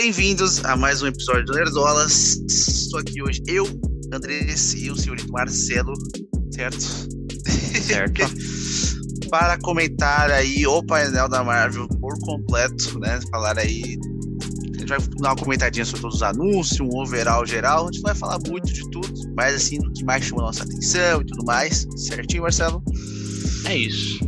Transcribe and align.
Bem-vindos 0.00 0.64
a 0.64 0.76
mais 0.76 1.02
um 1.02 1.08
episódio 1.08 1.44
do 1.46 1.54
Nerdolas. 1.54 2.40
Estou 2.48 3.00
aqui 3.00 3.20
hoje, 3.20 3.42
eu, 3.48 3.66
Andrés 4.12 4.72
e 4.74 4.92
o 4.92 4.96
senhorito 4.96 5.32
Marcelo, 5.32 5.92
certo? 6.52 6.80
Certo. 7.82 8.20
Para 9.28 9.58
comentar 9.58 10.30
aí 10.30 10.64
o 10.68 10.84
painel 10.84 11.28
da 11.28 11.42
Marvel 11.42 11.88
por 12.00 12.16
completo, 12.20 13.00
né? 13.00 13.18
Falar 13.28 13.58
aí. 13.58 13.98
A 14.76 14.78
gente 14.78 14.88
vai 14.88 14.98
dar 15.00 15.30
uma 15.30 15.36
comentadinha 15.36 15.84
sobre 15.84 16.02
todos 16.02 16.18
os 16.18 16.22
anúncios, 16.22 16.78
um 16.78 16.96
overall 16.96 17.44
geral. 17.44 17.82
A 17.82 17.86
gente 17.86 17.96
não 17.96 18.12
vai 18.12 18.14
falar 18.14 18.38
muito 18.46 18.72
de 18.72 18.88
tudo, 18.90 19.12
mas 19.36 19.56
assim, 19.56 19.80
do 19.80 19.92
que 19.92 20.04
mais 20.04 20.24
chamou 20.24 20.44
nossa 20.44 20.62
atenção 20.62 21.22
e 21.22 21.26
tudo 21.26 21.44
mais. 21.44 21.88
Certinho, 21.96 22.44
Marcelo? 22.44 22.80
É 23.64 23.76
isso. 23.76 24.20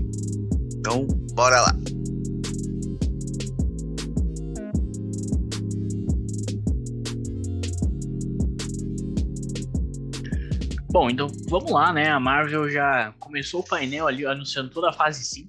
Então, 0.75 1.07
bora 1.33 1.61
lá. 1.61 1.77
Bom, 10.93 11.09
então 11.09 11.29
vamos 11.49 11.71
lá, 11.71 11.93
né? 11.93 12.11
A 12.11 12.19
Marvel 12.19 12.69
já 12.69 13.15
começou 13.21 13.61
o 13.61 13.65
painel 13.65 14.09
ali 14.09 14.27
anunciando 14.27 14.71
toda 14.71 14.91
a 14.91 14.93
fase 14.93 15.25
5, 15.25 15.49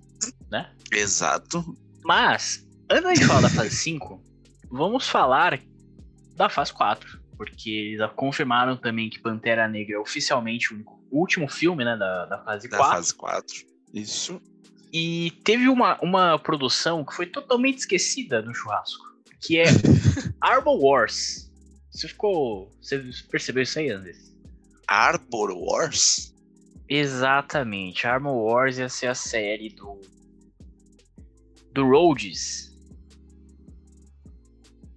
né? 0.51 0.71
Exato. 0.91 1.75
Mas, 2.03 2.63
antes 2.87 3.19
de 3.19 3.25
falar 3.25 3.41
da 3.41 3.49
fase 3.49 3.75
5, 3.75 4.21
vamos 4.69 5.09
falar 5.09 5.59
da 6.35 6.47
fase 6.47 6.71
4. 6.71 7.19
Porque 7.35 7.71
eles 7.71 8.07
confirmaram 8.15 8.77
também 8.77 9.09
que 9.09 9.19
Pantera 9.19 9.67
Negra 9.67 9.95
é 9.95 9.99
oficialmente 9.99 10.75
o, 10.75 11.01
último 11.11 11.49
filme, 11.49 11.83
né? 11.83 11.97
Da, 11.97 12.25
da 12.27 12.37
fase 12.43 12.69
Da 12.69 12.77
4. 12.77 12.95
fase 12.95 13.15
4. 13.15 13.55
Isso. 13.95 14.39
E 14.93 15.31
teve 15.43 15.67
uma, 15.67 15.99
uma 16.01 16.37
produção 16.37 17.03
que 17.03 17.15
foi 17.15 17.25
totalmente 17.25 17.79
esquecida 17.79 18.43
no 18.43 18.53
churrasco. 18.53 19.03
Que 19.39 19.57
é 19.57 19.63
Arbor 20.39 20.79
Wars. 20.79 21.51
Você 21.91 22.07
ficou. 22.07 22.71
Você 22.79 23.03
percebeu 23.31 23.63
isso 23.63 23.79
aí, 23.79 23.89
Andrés? 23.89 24.30
Arbor 24.91 25.53
Wars? 25.57 26.35
Exatamente. 26.89 28.05
Armor 28.05 28.35
Wars 28.35 28.77
ia 28.77 28.89
ser 28.89 29.07
a 29.07 29.15
série 29.15 29.69
do. 29.69 30.01
Do 31.71 31.87
Rhodes. 31.87 32.69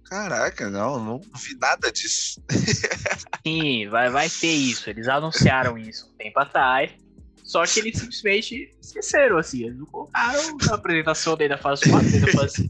Caraca, 0.03 0.69
não, 0.69 1.01
não 1.01 1.19
vi 1.19 1.57
nada 1.57 1.89
disso. 1.93 2.43
Sim, 3.47 3.87
vai, 3.87 4.09
vai 4.09 4.29
ter 4.29 4.51
isso. 4.51 4.89
Eles 4.89 5.07
anunciaram 5.07 5.77
isso 5.77 6.09
um 6.09 6.17
tempo 6.17 6.39
atrás. 6.39 6.91
Só 7.41 7.65
que 7.65 7.79
eles 7.79 7.97
simplesmente 7.97 8.75
esqueceram, 8.81 9.37
assim. 9.37 9.63
Eles 9.63 9.77
não 9.77 9.85
colocaram 9.85 10.57
na 10.57 10.75
apresentação 10.75 11.37
dele 11.37 11.55
da 11.55 11.57
fase 11.57 11.89
4, 11.89 12.19
da 12.19 12.31
fase 12.33 12.69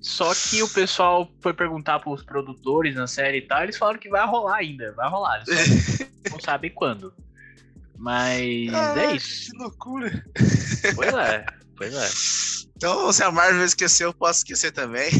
Só 0.00 0.34
que 0.34 0.62
o 0.62 0.68
pessoal 0.68 1.30
foi 1.40 1.52
perguntar 1.52 2.00
pros 2.00 2.22
produtores 2.22 2.94
na 2.94 3.06
série 3.06 3.38
e 3.38 3.42
tal, 3.42 3.62
eles 3.62 3.76
falaram 3.76 3.98
que 3.98 4.08
vai 4.08 4.26
rolar 4.26 4.56
ainda, 4.56 4.92
vai 4.92 5.08
rolar. 5.08 5.44
Não 6.30 6.40
sabem 6.40 6.70
quando. 6.70 7.12
Mas 7.98 8.72
é 8.96 9.14
isso. 9.14 9.50
Que 9.50 9.58
loucura. 9.58 10.24
Pois 10.94 11.14
é, 11.14 11.46
pois 11.76 11.94
é. 11.94 12.70
Então, 12.76 13.12
se 13.12 13.22
a 13.22 13.30
Marvel 13.30 13.62
esqueceu, 13.62 14.08
eu 14.08 14.14
posso 14.14 14.38
esquecer 14.38 14.72
também. 14.72 15.10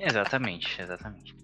Exatamente, 0.00 0.80
exatamente. 0.80 1.36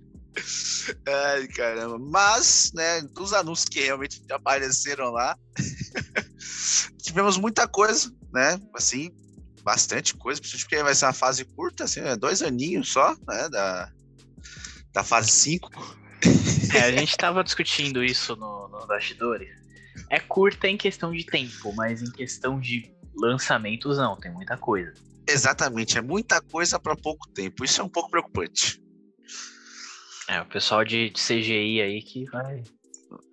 Ai, 1.07 1.47
caramba. 1.49 1.99
Mas, 1.99 2.73
né, 2.75 3.03
dos 3.03 3.35
anúncios 3.35 3.69
que 3.69 3.81
realmente 3.81 4.23
apareceram 4.31 5.11
lá, 5.11 5.37
tivemos 7.03 7.37
muita 7.37 7.69
coisa, 7.69 8.11
né? 8.33 8.59
Assim, 8.75 9.11
bastante 9.71 10.17
coisa, 10.17 10.41
principalmente 10.41 10.69
porque 10.69 10.83
vai 10.83 10.95
ser 10.97 11.07
uma 11.07 11.13
fase 11.13 11.45
curta, 11.45 11.85
assim, 11.85 12.01
né, 12.01 12.17
dois 12.17 12.43
aninhos 12.43 12.93
só, 12.93 13.15
né? 13.27 13.49
Da, 13.49 13.93
da 14.93 15.05
fase 15.05 15.31
5. 15.31 15.71
É, 16.75 16.83
a 16.83 16.93
gente 16.93 17.17
tava 17.17 17.45
discutindo 17.45 18.03
isso 18.03 18.35
no, 18.35 18.69
no 18.69 18.87
bastidores. 18.87 19.49
É 20.09 20.19
curta 20.19 20.67
em 20.67 20.77
questão 20.77 21.13
de 21.13 21.25
tempo, 21.25 21.73
mas 21.75 22.03
em 22.03 22.11
questão 22.11 22.59
de 22.59 22.93
lançamentos 23.15 23.97
não, 23.97 24.17
tem 24.17 24.33
muita 24.33 24.57
coisa. 24.57 24.93
Exatamente, 25.29 25.97
é 25.97 26.03
muita 26.03 26.41
coisa 26.41 26.79
para 26.79 26.97
pouco 26.97 27.29
tempo. 27.29 27.65
Isso 27.65 27.81
é 27.81 27.85
um 27.85 27.89
pouco 27.89 28.11
preocupante. 28.11 28.83
É, 30.27 30.41
o 30.41 30.47
pessoal 30.47 30.85
de, 30.85 31.11
de 31.11 31.21
CGI 31.21 31.81
aí 31.81 32.03
que 32.03 32.25
vai. 32.25 32.63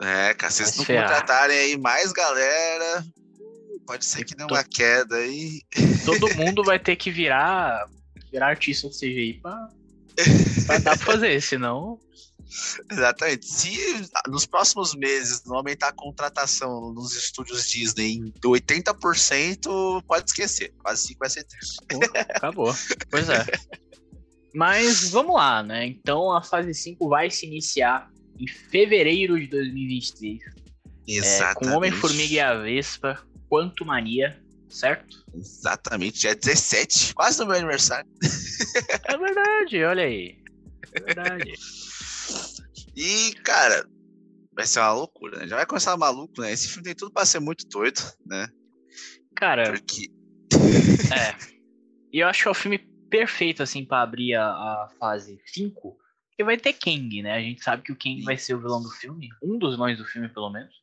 É, 0.02 0.34
cara, 0.36 0.52
vocês 0.52 0.78
não 0.78 0.86
ferrar. 0.86 1.10
contratarem 1.10 1.58
aí 1.58 1.78
mais 1.78 2.12
galera, 2.12 3.04
pode 3.88 4.06
ser 4.06 4.26
que 4.26 4.36
dê 4.36 4.44
uma 4.44 4.64
queda 4.64 5.16
aí. 5.16 5.62
Todo 6.06 6.36
mundo 6.36 6.64
vai 6.64 6.78
ter 6.78 6.96
que 6.96 7.10
virar, 7.10 7.88
virar 8.32 8.50
artista 8.50 8.90
de 8.90 8.96
CGI 8.96 9.40
pra, 9.42 9.70
pra 10.68 10.78
dar 10.78 10.98
pra 10.98 11.06
fazer, 11.06 11.42
senão. 11.42 11.98
Exatamente. 12.92 13.46
Se 13.46 13.78
nos 14.28 14.46
próximos 14.46 14.94
meses 14.94 15.44
não 15.46 15.58
aumentar 15.58 15.90
a 15.90 15.94
contratação 15.94 16.94
nos 16.94 17.16
estúdios 17.16 17.68
Disney 17.68 18.14
em 18.14 18.32
80%, 18.32 20.04
pode 20.06 20.30
esquecer. 20.30 20.74
Quase 20.78 21.08
5 21.08 21.20
vai 21.20 21.30
ser 21.30 21.44
triste. 21.46 21.78
acabou. 22.36 22.74
Pois 23.10 23.30
é. 23.30 23.46
Mas 24.54 25.10
vamos 25.10 25.36
lá, 25.36 25.62
né? 25.62 25.86
Então 25.86 26.32
a 26.32 26.42
fase 26.42 26.74
5 26.74 27.08
vai 27.10 27.30
se 27.30 27.46
iniciar 27.46 28.10
em 28.40 28.48
fevereiro 28.48 29.40
de 29.40 29.48
2023. 29.48 30.40
É, 31.08 31.14
Exatamente. 31.14 31.72
com 31.72 31.78
Homem-Formiga 31.78 32.34
e 32.34 32.40
a 32.40 32.54
Vespa, 32.56 33.27
Quanto 33.50 33.86
Mania, 33.86 34.42
certo? 34.70 35.24
Exatamente, 35.34 36.20
dia 36.20 36.36
17, 36.36 37.14
quase 37.14 37.40
no 37.40 37.48
meu 37.48 37.56
aniversário. 37.56 38.10
É 39.06 39.18
verdade, 39.18 39.84
olha 39.84 40.04
aí. 40.04 40.38
É 40.94 41.00
verdade. 41.02 41.54
E, 43.00 43.32
cara, 43.44 43.88
vai 44.56 44.66
ser 44.66 44.80
uma 44.80 44.92
loucura, 44.92 45.38
né? 45.38 45.48
Já 45.48 45.56
vai 45.56 45.68
começar 45.68 45.96
maluco, 45.96 46.42
né? 46.42 46.52
Esse 46.52 46.68
filme 46.68 46.84
tem 46.84 46.96
tudo 46.96 47.14
pra 47.14 47.28
ser 47.28 47.40
muito 47.40 47.68
doido, 47.70 48.02
né? 48.26 48.48
Cara, 49.36 49.72
Porque. 49.72 50.10
é. 51.14 51.38
E 52.12 52.20
eu 52.20 52.28
acho 52.28 52.42
que 52.42 52.48
é 52.48 52.52
o 52.52 52.56
filme 52.56 52.80
perfeito, 53.08 53.62
assim, 53.62 53.86
pra 53.86 54.02
abrir 54.02 54.34
a, 54.34 54.48
a 54.48 54.90
fase 55.00 55.40
5. 55.46 55.96
Porque 56.30 56.44
vai 56.44 56.58
ter 56.58 56.74
Kang, 56.74 57.22
né? 57.22 57.34
A 57.34 57.40
gente 57.40 57.64
sabe 57.64 57.84
que 57.84 57.92
o 57.92 57.96
Kang 57.96 58.18
Sim. 58.18 58.24
vai 58.24 58.36
ser 58.36 58.56
o 58.56 58.60
vilão 58.60 58.82
do 58.82 58.90
filme. 58.90 59.30
Um 59.44 59.60
dos 59.60 59.76
vilões 59.76 60.00
do 60.00 60.06
filme, 60.06 60.28
pelo 60.28 60.50
menos. 60.50 60.74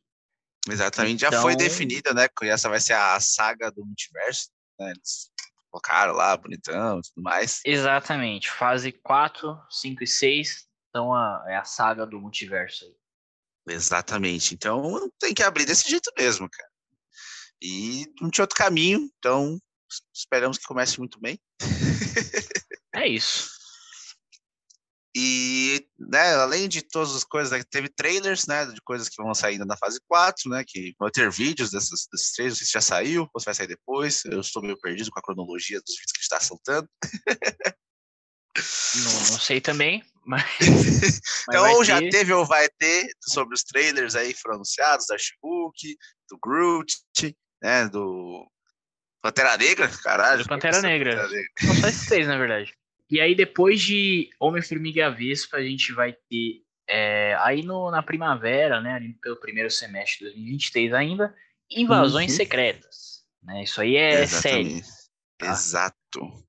Exatamente, 0.69 1.21
já 1.21 1.31
foi 1.41 1.53
Então- 1.53 1.65
definida, 1.65 2.13
né? 2.13 2.27
Que 2.27 2.45
essa 2.47 2.69
vai 2.69 2.79
ser 2.79 2.93
a 2.93 3.19
saga 3.19 3.71
do 3.71 3.85
multiverso, 3.85 4.49
né? 4.79 4.91
Eles 4.91 5.29
colocaram 5.69 6.13
lá, 6.13 6.35
bonitão 6.37 6.99
e 6.99 7.01
tudo 7.01 7.21
mais. 7.23 7.61
Exatamente. 7.65 8.49
Fase 8.51 8.91
4, 8.91 9.57
5 9.69 10.03
e 10.03 10.07
6. 10.07 10.65
Então 10.89 11.13
a, 11.13 11.43
é 11.47 11.55
a 11.57 11.65
saga 11.65 12.05
do 12.05 12.19
multiverso 12.19 12.85
aí. 12.85 12.95
Exatamente. 13.75 14.53
Então 14.53 15.11
tem 15.19 15.33
que 15.33 15.43
abrir 15.43 15.65
desse 15.65 15.89
jeito 15.89 16.11
mesmo, 16.17 16.49
cara. 16.49 16.69
E 17.61 18.05
não 18.21 18.29
tinha 18.29 18.43
outro 18.43 18.57
caminho, 18.57 19.09
então 19.17 19.59
esperamos 20.13 20.57
que 20.57 20.65
comece 20.65 20.97
muito 20.99 21.19
bem. 21.19 21.39
É 22.97 23.05
isso. 23.09 23.49
E, 25.17 25.87
né, 25.97 26.33
além 26.35 26.67
de 26.67 26.81
todas 26.81 27.15
as 27.15 27.23
coisas, 27.23 27.49
né, 27.49 27.63
teve 27.71 27.87
trailers, 27.87 28.45
né, 28.47 28.65
de 28.65 28.81
coisas 28.81 29.07
que 29.07 29.23
vão 29.23 29.33
sair 29.33 29.53
ainda 29.53 29.63
na 29.63 29.77
fase 29.77 29.97
4, 30.09 30.49
né, 30.49 30.61
que 30.67 30.93
vão 30.99 31.09
ter 31.09 31.31
vídeos 31.31 31.71
desses, 31.71 32.05
desses 32.11 32.33
trailers, 32.33 32.55
não 32.55 32.57
sei 32.57 32.65
se 32.65 32.73
já 32.73 32.81
saiu, 32.81 33.29
ou 33.33 33.39
se 33.39 33.45
vai 33.45 33.53
sair 33.53 33.67
depois, 33.67 34.25
eu 34.25 34.41
estou 34.41 34.61
meio 34.61 34.77
perdido 34.77 35.09
com 35.09 35.17
a 35.17 35.23
cronologia 35.23 35.79
dos 35.79 35.95
vídeos 35.95 36.11
que 36.11 36.21
está 36.21 36.41
soltando. 36.41 36.89
Não, 39.03 39.13
não 39.31 39.39
sei 39.39 39.61
também, 39.61 40.03
mas. 40.25 40.43
mas 40.59 41.21
então, 41.47 41.73
ou 41.75 41.83
já 41.85 41.99
ter. 41.99 42.09
teve 42.09 42.33
ou 42.33 42.45
vai 42.45 42.67
ter 42.77 43.07
sobre 43.29 43.55
os 43.55 43.63
trailers 43.63 44.15
aí 44.15 44.33
que 44.33 44.41
foram 44.41 44.55
anunciados, 44.55 45.05
da 45.07 45.17
She-Hulk, 45.17 45.97
do 46.29 46.37
Groot, 46.41 46.93
né, 47.63 47.87
do 47.87 48.45
Pantera 49.21 49.57
Negra, 49.57 49.87
caralho. 50.03 50.43
Do 50.43 50.49
Pantera 50.49 50.81
Negra. 50.81 51.15
Pantera 51.15 51.29
Negra? 51.29 51.47
Não, 51.63 51.75
só 51.81 51.87
esses 51.87 52.05
três, 52.05 52.27
na 52.27 52.37
verdade. 52.37 52.73
E 53.09 53.21
aí, 53.21 53.35
depois 53.35 53.81
de 53.81 54.29
Homem-Formiga 54.39 54.99
e 54.99 55.03
a 55.03 55.09
Vespa, 55.09 55.57
a 55.57 55.63
gente 55.63 55.91
vai 55.93 56.13
ter. 56.13 56.63
é, 56.87 57.35
aí 57.39 57.63
no, 57.63 57.89
na 57.91 58.01
primavera, 58.03 58.79
né? 58.81 58.93
Ali 58.93 59.13
pelo 59.21 59.39
primeiro 59.39 59.69
semestre 59.71 60.19
de 60.19 60.25
2023 60.25 60.93
ainda, 60.93 61.35
invasões 61.71 62.31
Uhum. 62.31 62.37
secretas. 62.37 63.23
Né? 63.43 63.63
Isso 63.63 63.79
aí 63.81 63.95
é 63.95 64.25
sério. 64.27 64.67
Exatamente. 64.67 64.87
tá? 65.37 65.51
Exato. 65.51 66.45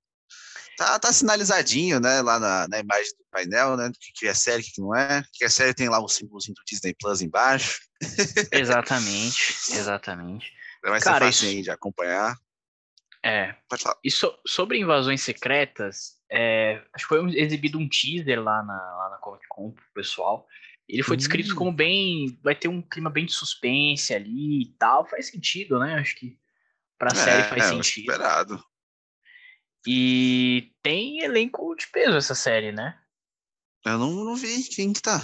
Tá, 0.78 0.98
tá 0.98 1.10
sinalizadinho, 1.10 1.98
né, 2.00 2.20
lá 2.20 2.38
na, 2.38 2.68
na 2.68 2.78
imagem 2.78 3.10
do 3.18 3.24
painel, 3.30 3.78
né, 3.78 3.88
do 3.88 3.98
que, 3.98 4.12
que 4.14 4.26
é 4.28 4.34
série, 4.34 4.60
o 4.60 4.64
que, 4.66 4.72
que 4.72 4.80
não 4.82 4.94
é. 4.94 5.20
O 5.20 5.24
que 5.32 5.42
é 5.42 5.48
série 5.48 5.72
tem 5.72 5.88
lá 5.88 5.98
o 5.98 6.06
símbolozinho 6.08 6.54
do 6.54 6.62
Disney 6.66 6.94
Plus 7.00 7.22
embaixo. 7.22 7.80
Exatamente, 8.52 9.54
exatamente. 9.72 10.52
Vai 10.82 11.00
ser 11.00 11.04
Cara, 11.04 11.24
fácil 11.26 11.46
isso- 11.46 11.56
aí 11.56 11.62
de 11.62 11.70
acompanhar. 11.70 12.36
É. 13.24 13.54
Pode 13.68 13.82
falar. 13.82 13.96
E 14.04 14.10
so- 14.10 14.38
sobre 14.46 14.78
invasões 14.78 15.22
secretas, 15.22 16.15
é, 16.30 16.82
acho 16.92 17.04
que 17.04 17.14
foi 17.14 17.36
exibido 17.36 17.78
um 17.78 17.88
teaser 17.88 18.42
lá 18.42 18.62
na, 18.62 18.74
lá 18.74 19.10
na 19.10 19.16
Comic 19.18 19.46
Con 19.48 19.72
pro 19.72 19.84
pessoal. 19.94 20.46
Ele 20.88 21.02
foi 21.02 21.16
descrito 21.16 21.52
Hum. 21.52 21.56
como 21.56 21.72
bem. 21.72 22.38
Vai 22.42 22.54
ter 22.54 22.68
um 22.68 22.80
clima 22.80 23.10
bem 23.10 23.26
de 23.26 23.32
suspense 23.32 24.14
ali 24.14 24.62
e 24.62 24.74
tal. 24.78 25.06
Faz 25.06 25.28
sentido, 25.28 25.78
né? 25.78 25.94
Acho 25.96 26.14
que 26.16 26.38
pra 26.98 27.14
série 27.14 27.42
faz 27.44 27.64
é, 27.64 27.68
sentido. 27.68 28.10
esperado. 28.10 28.64
E 29.86 30.72
tem 30.82 31.20
elenco 31.20 31.74
de 31.76 31.86
peso 31.88 32.16
essa 32.16 32.34
série, 32.34 32.72
né? 32.72 32.98
Eu 33.84 33.98
não, 33.98 34.24
não 34.24 34.36
vi 34.36 34.64
quem 34.64 34.92
que 34.92 35.00
tá. 35.00 35.20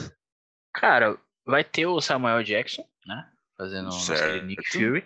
Cara, 0.73 1.19
vai 1.45 1.65
ter 1.65 1.87
o 1.87 2.01
Samuel 2.01 2.43
Jackson, 2.45 2.89
né? 3.07 3.29
Fazendo 3.57 3.91
o. 3.91 4.43
Nick 4.43 4.71
Fury. 4.71 5.05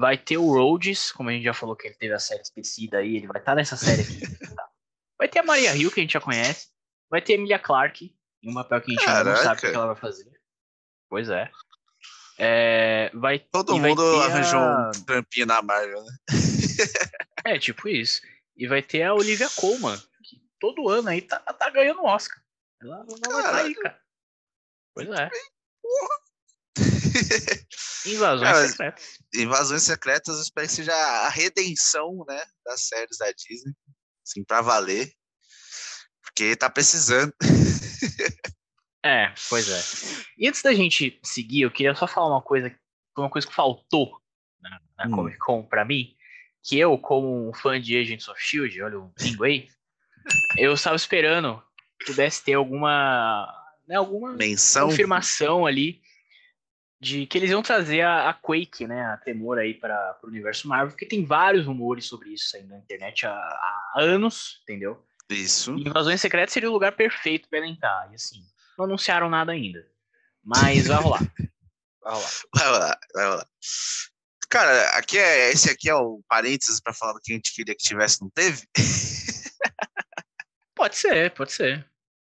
Vai 0.00 0.18
ter 0.18 0.36
o 0.36 0.52
Rhodes, 0.52 1.10
como 1.12 1.30
a 1.30 1.32
gente 1.32 1.44
já 1.44 1.54
falou 1.54 1.74
que 1.76 1.86
ele 1.86 1.96
teve 1.96 2.12
a 2.12 2.18
série 2.18 2.42
esquecida 2.42 2.98
aí, 2.98 3.16
ele 3.16 3.26
vai 3.26 3.40
estar 3.40 3.54
nessa 3.54 3.76
série 3.76 4.02
aqui. 4.02 4.20
tá? 4.54 4.67
Vai 5.18 5.28
ter 5.28 5.40
a 5.40 5.42
Maria 5.42 5.74
Hill, 5.76 5.90
que 5.90 6.00
a 6.00 6.02
gente 6.02 6.12
já 6.12 6.20
conhece. 6.20 6.68
Vai 7.10 7.20
ter 7.20 7.32
a 7.32 7.36
Emilia 7.36 7.58
Clarke, 7.58 8.14
em 8.42 8.50
um 8.50 8.54
papel 8.54 8.80
que 8.82 8.92
a 8.92 8.94
gente 8.94 9.08
ainda 9.08 9.24
não 9.24 9.36
sabe 9.36 9.42
o 9.42 9.44
Caraca. 9.48 9.70
que 9.70 9.74
ela 9.76 9.86
vai 9.86 9.96
fazer. 9.96 10.30
Pois 11.08 11.28
é. 11.28 11.50
É, 12.38 13.10
vai, 13.14 13.38
Todo 13.40 13.76
vai 13.80 13.90
mundo 13.90 14.02
ter 14.02 14.26
arranjou 14.30 14.60
a- 14.60 14.90
um 14.94 15.04
trampinho 15.04 15.46
na 15.46 15.60
Marvel, 15.60 16.04
né? 16.04 16.12
É, 17.44 17.58
tipo 17.58 17.88
isso. 17.88 18.20
E 18.56 18.66
vai 18.68 18.80
ter 18.82 19.02
a 19.02 19.14
Olivia 19.14 19.48
Colman, 19.56 19.96
que 20.22 20.40
todo 20.60 20.88
ano 20.88 21.08
aí 21.08 21.20
tá, 21.22 21.38
tá 21.40 21.68
ganhando 21.70 22.04
Oscar. 22.04 22.40
Ela, 22.80 23.04
ela 23.26 23.42
vai 23.42 23.42
tá 23.42 23.56
aí, 23.56 23.74
cara. 23.74 24.00
Pois 24.94 25.08
é. 25.08 25.30
Invasões 28.06 28.50
Cara, 28.52 28.68
secretas. 28.68 29.18
Invasões 29.34 29.82
Secretas, 29.82 30.36
eu 30.36 30.42
espero 30.42 30.66
que 30.66 30.72
seja 30.72 30.94
a 30.94 31.28
redenção, 31.28 32.24
né, 32.28 32.42
das 32.64 32.86
séries 32.86 33.18
da 33.18 33.30
Disney. 33.32 33.74
Assim, 34.28 34.44
pra 34.44 34.60
valer. 34.60 35.10
Porque 36.22 36.54
tá 36.54 36.68
precisando. 36.68 37.32
É, 39.02 39.32
pois 39.48 39.68
é. 39.70 39.80
E 40.36 40.46
antes 40.46 40.60
da 40.60 40.74
gente 40.74 41.18
seguir, 41.22 41.62
eu 41.62 41.70
queria 41.70 41.94
só 41.94 42.06
falar 42.06 42.34
uma 42.34 42.42
coisa, 42.42 42.70
uma 43.16 43.30
coisa 43.30 43.46
que 43.48 43.54
faltou 43.54 44.20
na, 44.60 44.80
na 44.98 45.06
Hum. 45.06 45.12
Comic 45.12 45.38
Con 45.38 45.62
pra 45.62 45.84
mim, 45.84 46.14
que 46.62 46.78
eu, 46.78 46.98
como 46.98 47.48
um 47.48 47.54
fã 47.54 47.80
de 47.80 47.96
Agents 47.96 48.28
of 48.28 48.38
S.H.I.E.L.D., 48.38 48.82
olha 48.82 48.98
o 49.00 49.12
bingo 49.18 49.44
aí, 49.44 49.66
eu 50.58 50.74
estava 50.74 50.96
esperando 50.96 51.62
que 51.98 52.06
pudesse 52.06 52.44
ter 52.44 52.52
alguma, 52.52 53.48
né, 53.86 53.96
alguma 53.96 54.34
Menção. 54.34 54.88
confirmação 54.90 55.64
ali 55.64 56.02
de 57.00 57.26
que 57.26 57.38
eles 57.38 57.50
iam 57.50 57.62
trazer 57.62 58.00
a, 58.02 58.28
a 58.28 58.34
Quake, 58.34 58.86
né, 58.86 59.04
a 59.06 59.16
Tremor 59.16 59.58
aí 59.58 59.74
para 59.74 60.18
o 60.22 60.26
universo 60.26 60.66
Marvel, 60.66 60.90
porque 60.90 61.06
tem 61.06 61.24
vários 61.24 61.66
rumores 61.66 62.06
sobre 62.06 62.30
isso 62.30 62.56
aí 62.56 62.64
na 62.64 62.78
internet 62.78 63.26
há, 63.26 63.30
há 63.30 63.94
anos, 63.96 64.60
entendeu? 64.62 65.04
Isso. 65.28 65.76
E 65.76 65.88
Invasões 65.88 66.20
Secretas 66.20 66.52
seria 66.52 66.70
o 66.70 66.72
lugar 66.72 66.92
perfeito 66.92 67.48
para 67.48 67.66
entrar, 67.66 68.08
e 68.10 68.14
assim, 68.14 68.42
não 68.76 68.86
anunciaram 68.86 69.30
nada 69.30 69.52
ainda, 69.52 69.86
mas 70.42 70.86
vai 70.86 71.00
rolar. 71.00 71.20
Vai 72.00 72.14
rolar. 72.14 72.30
Vai 72.54 72.70
lá, 72.70 72.98
vai 73.12 73.28
lá. 73.28 73.46
Cara, 74.48 74.90
aqui 74.96 75.18
é, 75.18 75.50
esse 75.50 75.68
aqui 75.68 75.90
é 75.90 75.94
o 75.94 76.22
parênteses 76.26 76.80
pra 76.80 76.94
falar 76.94 77.12
do 77.12 77.20
que 77.20 77.32
a 77.32 77.34
gente 77.34 77.52
queria 77.52 77.74
que 77.74 77.82
tivesse, 77.82 78.22
não 78.22 78.30
teve? 78.30 78.66
Pode 80.74 80.96
ser, 80.96 81.34
pode 81.34 81.52
ser. 81.52 81.84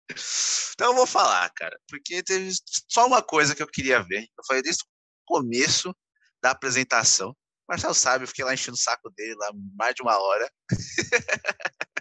Então 0.73 0.91
eu 0.91 0.95
vou 0.95 1.05
falar, 1.05 1.49
cara, 1.51 1.79
porque 1.87 2.23
teve 2.23 2.51
só 2.89 3.05
uma 3.05 3.21
coisa 3.21 3.55
que 3.55 3.61
eu 3.61 3.67
queria 3.67 4.01
ver. 4.01 4.27
Eu 4.37 4.43
falei 4.45 4.61
desde 4.61 4.83
o 4.83 4.87
começo 5.25 5.95
da 6.41 6.51
apresentação. 6.51 7.29
O 7.31 7.35
Marcelo 7.69 7.93
sabe, 7.93 8.23
eu 8.23 8.27
fiquei 8.27 8.43
lá 8.43 8.53
enchendo 8.53 8.75
o 8.75 8.79
saco 8.79 9.09
dele 9.11 9.35
lá 9.35 9.51
mais 9.75 9.95
de 9.95 10.01
uma 10.01 10.17
hora, 10.17 10.51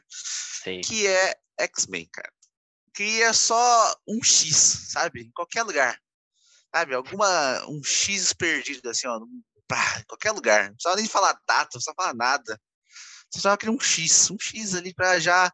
Sei. 0.63 0.81
que 0.81 1.07
é 1.07 1.35
X-Men, 1.61 2.09
cara. 2.13 2.33
Queria 2.95 3.33
só 3.33 3.97
um 4.07 4.23
X, 4.23 4.91
sabe? 4.91 5.23
Em 5.23 5.31
qualquer 5.33 5.63
lugar. 5.63 5.99
Sabe? 6.75 6.95
Alguma. 6.95 7.65
Um 7.69 7.83
X 7.83 8.33
perdido, 8.33 8.89
assim, 8.89 9.07
ó. 9.07 9.21
pá, 9.67 10.01
em 10.01 10.05
qualquer 10.05 10.33
lugar. 10.33 10.65
Não 10.65 10.75
precisava 10.75 10.97
nem 10.97 11.09
falar 11.09 11.33
data, 11.47 11.63
não 11.65 11.69
precisava 11.71 11.97
falar 11.97 12.15
nada. 12.15 12.61
Só 13.35 13.57
queria 13.57 13.75
um 13.75 13.81
X, 13.81 14.31
um 14.31 14.39
X 14.39 14.75
ali 14.75 14.93
pra 14.93 15.19
já 15.19 15.51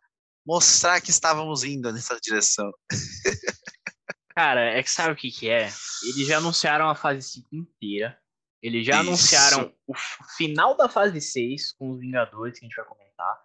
mostrar 0.49 0.99
que 1.03 1.11
estávamos 1.11 1.63
indo 1.63 1.93
nessa 1.93 2.19
direção. 2.19 2.73
Cara, 4.35 4.63
é 4.79 4.83
que 4.83 4.91
sabe 4.91 5.13
o 5.13 5.17
que 5.17 5.31
que 5.31 5.51
é? 5.51 5.71
Eles 6.03 6.27
já 6.27 6.39
anunciaram 6.39 6.89
a 6.89 6.95
fase 6.95 7.21
5 7.23 7.55
inteira. 7.55 8.19
Eles 8.63 8.87
já 8.87 8.95
Isso. 8.95 9.09
anunciaram 9.09 9.75
o 9.87 9.93
final 10.37 10.75
da 10.75 10.89
fase 10.89 11.21
6 11.21 11.73
com 11.73 11.91
os 11.91 12.01
Vingadores, 12.01 12.59
que 12.59 12.65
a 12.65 12.69
gente 12.69 12.77
vai 12.77 12.87
comentar. 12.87 13.39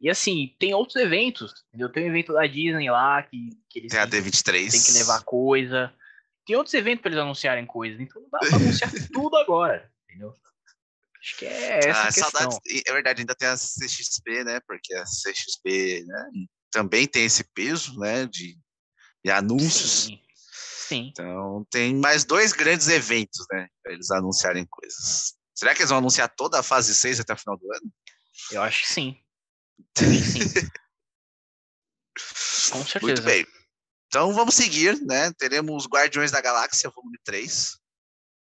E 0.00 0.08
assim, 0.08 0.56
tem 0.58 0.72
outros 0.72 0.96
eventos, 0.96 1.52
entendeu? 1.68 1.92
Tem 1.92 2.04
o 2.04 2.06
evento 2.06 2.32
da 2.32 2.46
Disney 2.46 2.90
lá, 2.90 3.22
que, 3.22 3.50
que 3.68 3.80
eles 3.80 3.92
Tem 3.92 4.00
a 4.00 4.06
têm, 4.06 4.22
D23. 4.22 4.70
têm 4.70 4.82
que 4.82 4.98
levar 4.98 5.22
coisa. 5.24 5.92
Tem 6.46 6.56
outros 6.56 6.72
eventos 6.72 7.02
pra 7.02 7.10
eles 7.10 7.20
anunciarem 7.20 7.66
coisas, 7.66 8.00
então 8.00 8.22
não 8.22 8.30
dá 8.30 8.38
pra 8.38 8.56
anunciar 8.56 8.90
tudo 9.12 9.36
agora, 9.36 9.92
entendeu? 10.08 10.32
Acho 11.20 11.36
que 11.36 11.44
é 11.44 11.88
essa 11.88 12.00
a 12.00 12.08
Ah, 12.08 12.12
saudades. 12.12 12.58
É 12.86 12.92
verdade, 12.92 13.20
ainda 13.20 13.34
tem 13.34 13.48
a 13.48 13.56
CXP, 13.56 14.44
né? 14.44 14.60
Porque 14.66 14.94
a 14.94 15.04
CXP 15.04 16.04
né, 16.06 16.30
também 16.70 17.06
tem 17.06 17.24
esse 17.26 17.44
peso, 17.44 17.98
né? 17.98 18.26
De, 18.26 18.58
de 19.24 19.30
anúncios. 19.30 20.04
Sim, 20.04 20.20
sim. 20.88 21.08
Então 21.10 21.66
tem 21.70 21.94
mais 21.94 22.24
dois 22.24 22.52
grandes 22.52 22.88
eventos, 22.88 23.46
né? 23.52 23.68
Pra 23.82 23.92
eles 23.92 24.10
anunciarem 24.10 24.66
coisas. 24.66 25.34
Será 25.54 25.74
que 25.74 25.82
eles 25.82 25.90
vão 25.90 25.98
anunciar 25.98 26.28
toda 26.34 26.58
a 26.58 26.62
fase 26.62 26.94
6 26.94 27.20
até 27.20 27.34
o 27.34 27.36
final 27.36 27.58
do 27.58 27.70
ano? 27.70 27.92
Eu 28.50 28.62
acho 28.62 28.82
que 28.82 28.88
sim. 28.88 29.22
Sim. 29.98 30.06
Com 32.72 32.84
certeza. 32.84 33.00
Muito 33.02 33.22
bem. 33.22 33.46
Então 34.06 34.32
vamos 34.32 34.54
seguir, 34.54 35.00
né? 35.02 35.32
Teremos 35.34 35.86
Guardiões 35.86 36.30
da 36.30 36.40
Galáxia, 36.40 36.90
volume 36.90 37.18
3. 37.24 37.78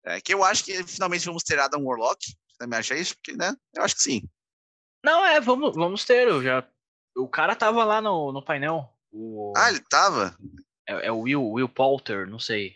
É, 0.05 0.19
que 0.19 0.33
eu 0.33 0.43
acho 0.43 0.63
que 0.63 0.83
finalmente 0.85 1.25
vamos 1.25 1.43
ter 1.43 1.59
Adam 1.59 1.83
Warlock. 1.83 2.19
Também 2.61 2.77
acha 2.77 2.93
isso? 2.93 3.15
Porque, 3.15 3.35
né? 3.35 3.55
Eu 3.73 3.81
acho 3.81 3.95
que 3.95 4.03
sim. 4.03 4.21
Não, 5.03 5.25
é, 5.25 5.41
vamos, 5.41 5.73
vamos 5.73 6.05
ter. 6.05 6.27
Eu 6.27 6.43
já, 6.43 6.63
o 7.17 7.27
cara 7.27 7.55
tava 7.55 7.83
lá 7.83 7.99
no, 7.99 8.31
no 8.31 8.45
painel. 8.45 8.87
O, 9.11 9.51
Ah, 9.57 9.71
ele 9.71 9.79
tava? 9.89 10.37
é, 10.87 11.07
é 11.07 11.11
o 11.11 11.21
Will, 11.21 11.43
Will 11.43 11.67
Poulter, 11.67 12.29
não 12.29 12.37
sei. 12.37 12.75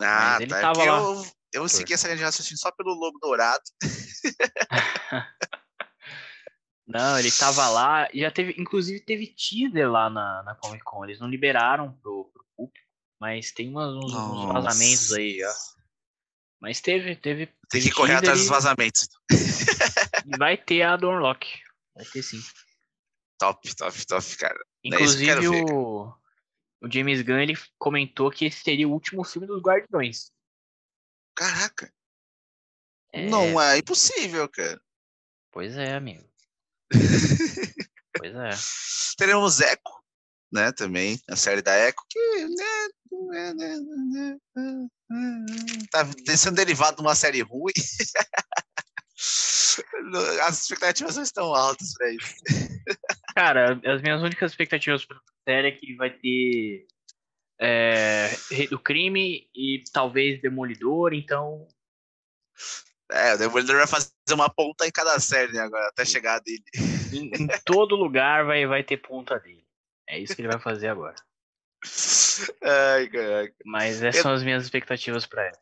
Ah, 0.00 0.38
ele 0.40 0.50
tá. 0.50 0.58
É 0.58 0.60
tava 0.60 0.84
lá. 0.84 0.98
Eu, 0.98 1.24
eu 1.52 1.68
segui 1.68 1.94
essa 1.94 2.08
linha 2.08 2.16
de 2.16 2.24
raciocínio 2.24 2.58
só 2.58 2.72
pelo 2.72 2.94
Lobo 2.94 3.16
Dourado. 3.20 3.62
Não, 6.84 7.16
ele 7.16 7.30
tava 7.30 7.68
lá. 7.68 8.08
e 8.12 8.22
Já 8.22 8.30
teve, 8.32 8.60
inclusive 8.60 8.98
teve 9.00 9.28
teaser 9.28 9.88
lá 9.88 10.10
na, 10.10 10.42
na 10.42 10.56
Comic 10.56 10.82
Con. 10.82 11.04
Eles 11.04 11.20
não 11.20 11.28
liberaram 11.28 11.92
pro, 12.02 12.28
pro 12.34 12.44
público, 12.56 12.86
mas 13.20 13.52
tem 13.52 13.68
umas, 13.68 13.94
uns, 13.94 14.12
uns 14.12 14.52
vazamentos 14.52 15.12
aí 15.12 15.38
já. 15.38 15.54
Mas 16.62 16.80
teve, 16.80 17.16
teve. 17.16 17.46
Tem 17.46 17.56
teve 17.68 17.88
que 17.88 17.94
correr 17.94 18.14
atrás 18.14 18.38
dos 18.38 18.48
vazamentos. 18.48 19.08
E 20.24 20.38
vai 20.38 20.56
ter 20.56 20.82
a 20.82 20.96
Dornlock. 20.96 21.48
Vai 21.96 22.04
ter 22.04 22.22
sim. 22.22 22.40
Top, 23.36 23.74
top, 23.74 24.06
top, 24.06 24.36
cara. 24.36 24.54
É 24.54 24.88
que 24.88 24.94
Inclusive 24.94 25.24
quero 25.24 25.40
ver, 25.50 25.64
o, 25.72 26.14
o 26.80 26.88
James 26.88 27.22
Gunn 27.22 27.40
ele 27.40 27.58
comentou 27.76 28.30
que 28.30 28.44
esse 28.44 28.62
seria 28.62 28.86
o 28.86 28.92
último 28.92 29.24
filme 29.24 29.48
dos 29.48 29.60
Guardiões. 29.60 30.30
Caraca. 31.34 31.92
É, 33.12 33.28
Não 33.28 33.60
é 33.60 33.78
impossível, 33.78 34.48
cara. 34.48 34.80
Pois 35.50 35.76
é, 35.76 35.94
amigo. 35.94 36.24
pois 38.16 38.32
é. 38.36 38.50
Teremos 39.16 39.60
Echo, 39.60 40.01
né? 40.52 40.72
Também, 40.72 41.18
a 41.28 41.36
série 41.36 41.62
da 41.62 41.76
Echo, 41.78 42.04
que 42.08 42.18
né, 42.46 42.88
é, 43.34 43.54
né, 43.54 43.76
né, 43.76 44.36
né, 44.56 44.88
tá 45.90 46.06
sendo 46.36 46.56
derivado 46.56 46.96
de 46.96 47.02
uma 47.02 47.14
série 47.14 47.40
ruim. 47.40 47.72
As 50.46 50.62
expectativas 50.62 51.16
não 51.16 51.22
estão 51.22 51.54
altas 51.54 51.94
pra 51.94 52.10
isso. 52.10 52.34
Cara, 53.34 53.80
as 53.86 54.02
minhas 54.02 54.20
únicas 54.22 54.52
expectativas 54.52 55.04
pra 55.06 55.18
série 55.48 55.68
é 55.68 55.72
que 55.72 55.94
vai 55.94 56.10
ter 56.10 56.86
é, 57.58 58.28
Rei 58.50 58.66
do 58.66 58.78
Crime 58.78 59.48
e 59.54 59.82
talvez 59.92 60.42
Demolidor, 60.42 61.14
então. 61.14 61.66
É, 63.10 63.34
o 63.34 63.38
Demolidor 63.38 63.76
vai 63.76 63.86
fazer 63.86 64.10
uma 64.32 64.50
ponta 64.50 64.86
em 64.86 64.90
cada 64.90 65.18
série 65.20 65.52
né, 65.52 65.60
agora, 65.60 65.88
até 65.88 66.04
chegar 66.04 66.40
dele. 66.40 66.64
Em, 67.12 67.30
em 67.44 67.46
todo 67.64 67.96
lugar 67.96 68.44
vai, 68.44 68.66
vai 68.66 68.82
ter 68.82 68.98
ponta 68.98 69.38
dele. 69.38 69.61
É 70.08 70.18
isso 70.18 70.34
que 70.34 70.42
ele 70.42 70.48
vai 70.48 70.60
fazer 70.60 70.88
agora. 70.88 71.16
Ai, 72.62 73.08
caraca. 73.08 73.54
Mas 73.64 74.02
essas 74.02 74.22
são 74.22 74.32
as 74.32 74.42
minhas 74.42 74.64
expectativas 74.64 75.26
pra 75.26 75.44
ela. 75.44 75.58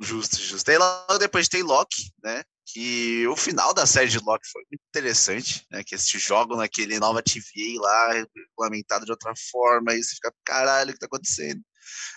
Justo, 0.00 0.36
justo. 0.36 0.68
Aí 0.70 0.78
logo 0.78 1.18
depois 1.18 1.48
tem 1.48 1.62
Loki, 1.62 2.12
né? 2.22 2.42
Que 2.66 3.26
o 3.28 3.36
final 3.36 3.72
da 3.72 3.86
série 3.86 4.08
de 4.08 4.18
Loki 4.18 4.48
foi 4.50 4.62
muito 4.62 4.82
interessante, 4.88 5.64
né? 5.70 5.84
Que 5.84 5.94
eles 5.94 6.06
te 6.06 6.18
jogam 6.18 6.56
naquele 6.56 6.98
nova 6.98 7.22
TVA 7.22 7.80
lá, 7.80 8.12
regulamentado 8.12 9.04
de 9.04 9.12
outra 9.12 9.32
forma, 9.50 9.94
e 9.94 10.02
você 10.02 10.14
fica, 10.14 10.34
caralho, 10.44 10.90
o 10.90 10.92
que 10.94 10.98
tá 10.98 11.06
acontecendo? 11.06 11.62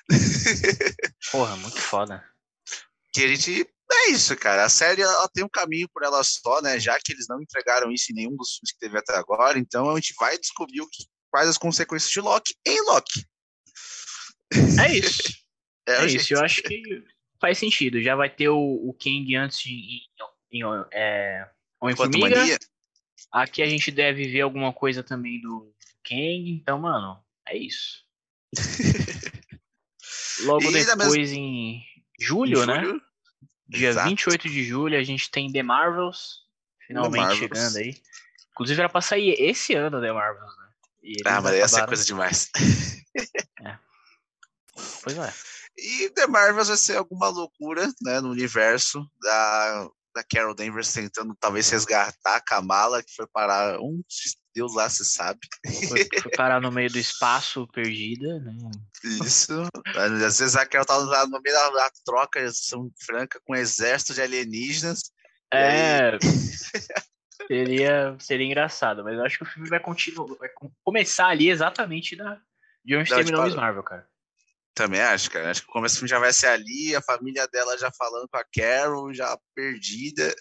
Porra, 1.31 1.55
muito 1.57 1.79
foda. 1.79 2.23
que 3.13 3.23
a 3.23 3.27
gente. 3.27 3.69
É 3.89 4.09
isso, 4.09 4.35
cara. 4.35 4.65
A 4.65 4.69
série 4.69 5.01
ela 5.01 5.29
tem 5.29 5.43
um 5.45 5.49
caminho 5.49 5.87
por 5.93 6.03
ela 6.03 6.21
só, 6.23 6.61
né? 6.61 6.79
Já 6.79 6.97
que 6.99 7.13
eles 7.13 7.25
não 7.29 7.41
entregaram 7.41 7.91
isso 7.91 8.11
em 8.11 8.15
nenhum 8.15 8.35
dos 8.35 8.55
filmes 8.55 8.71
que 8.73 8.79
teve 8.79 8.97
até 8.97 9.15
agora, 9.15 9.57
então 9.57 9.91
a 9.91 9.95
gente 9.95 10.13
vai 10.19 10.37
descobrir 10.37 10.81
o 10.81 10.89
que, 10.89 11.05
quais 11.31 11.49
as 11.49 11.57
consequências 11.57 12.11
de 12.11 12.19
Loki 12.19 12.55
em 12.65 12.81
Loki. 12.85 13.25
É 14.79 14.95
isso. 14.95 15.23
É, 15.89 16.01
o 16.01 16.05
isso, 16.05 16.33
eu 16.33 16.43
acho 16.43 16.61
que 16.63 17.01
faz 17.39 17.57
sentido. 17.57 18.01
Já 18.01 18.13
vai 18.13 18.29
ter 18.29 18.49
o, 18.49 18.59
o 18.59 18.93
Kang 18.93 19.33
antes 19.37 19.57
de, 19.59 19.71
em, 19.71 20.01
em, 20.51 20.63
é, 20.91 21.49
Homem-Formiga. 21.79 22.59
Aqui 23.31 23.61
a 23.61 23.69
gente 23.69 23.89
deve 23.89 24.27
ver 24.27 24.41
alguma 24.41 24.73
coisa 24.73 25.01
também 25.01 25.39
do 25.39 25.73
Kang, 26.03 26.51
então, 26.51 26.77
mano, 26.77 27.23
é 27.47 27.57
isso. 27.57 28.03
Logo 30.43 30.69
E 30.69 30.85
depois 30.85 31.31
em 31.31 31.81
julho, 32.19 32.65
né? 32.65 32.83
Julho, 32.83 33.01
Dia 33.67 33.89
exato. 33.89 34.09
28 34.09 34.49
de 34.49 34.63
julho, 34.63 34.97
a 34.97 35.03
gente 35.03 35.29
tem 35.29 35.51
The 35.51 35.61
Marvels, 35.61 36.45
finalmente 36.85 37.21
Marvels. 37.21 37.39
chegando 37.39 37.77
aí. 37.77 38.01
Inclusive 38.51 38.79
era 38.79 38.89
pra 38.89 39.01
sair 39.01 39.35
esse 39.39 39.73
ano 39.73 39.99
The 39.99 40.11
Marvels, 40.11 40.56
né? 40.56 40.56
Ah, 41.25 41.41
mas 41.41 41.55
essa 41.55 41.81
é 41.81 41.87
coisa 41.87 42.05
demais. 42.05 42.49
Pois 45.01 45.17
é. 45.17 45.33
E 45.75 46.09
The 46.11 46.27
Marvels 46.27 46.67
vai 46.67 46.77
ser 46.77 46.97
alguma 46.97 47.29
loucura, 47.29 47.91
né, 48.01 48.19
no 48.19 48.29
universo 48.29 49.09
da, 49.21 49.89
da 50.13 50.23
Carol 50.23 50.53
Danvers 50.53 50.91
tentando 50.91 51.35
talvez 51.39 51.69
resgatar 51.69 52.35
a 52.35 52.41
Kamala, 52.41 53.01
que 53.01 53.13
foi 53.15 53.25
parar 53.27 53.79
um 53.79 54.03
Deus 54.57 54.73
lá, 54.73 54.89
se 54.89 55.05
sabe. 55.05 55.39
Foi, 55.87 56.07
foi 56.21 56.31
parar 56.35 56.59
no 56.59 56.71
meio 56.71 56.91
do 56.91 56.97
espaço 56.97 57.67
perdida, 57.67 58.39
né? 58.39 58.53
Isso. 59.03 59.53
Às 59.95 60.39
vezes 60.39 60.55
a 60.55 60.65
Carol 60.65 60.85
tá 60.85 60.97
lá 60.97 61.27
no 61.27 61.39
meio 61.39 61.55
da, 61.55 61.69
da 61.69 61.91
troca 62.03 62.51
são 62.51 62.91
franca 63.05 63.39
com 63.45 63.53
um 63.53 63.55
exército 63.55 64.15
de 64.15 64.21
alienígenas. 64.21 65.11
É. 65.53 66.17
seria, 67.45 68.15
seria 68.19 68.45
engraçado, 68.45 69.03
mas 69.03 69.15
eu 69.15 69.25
acho 69.25 69.37
que 69.37 69.43
o 69.43 69.47
filme 69.47 69.69
vai 69.69 69.79
continuar. 69.79 70.35
Vai 70.37 70.49
com- 70.49 70.71
começar 70.83 71.27
ali 71.27 71.49
exatamente 71.49 72.15
da, 72.15 72.39
de 72.83 72.95
onde 72.95 73.09
terminou 73.09 73.43
Miss. 73.43 73.55
Marvel, 73.55 73.83
cara. 73.83 74.07
Também 74.73 75.01
acho, 75.01 75.31
cara. 75.31 75.49
Acho 75.49 75.63
que 75.63 75.69
o 75.69 75.73
começo 75.73 75.95
do 75.95 75.99
filme 75.99 76.09
já 76.09 76.19
vai 76.19 76.31
ser 76.31 76.47
ali, 76.47 76.95
a 76.95 77.01
família 77.01 77.47
dela 77.47 77.77
já 77.77 77.91
falando 77.91 78.27
com 78.29 78.37
a 78.37 78.43
Carol, 78.43 79.13
já 79.13 79.37
perdida. 79.55 80.33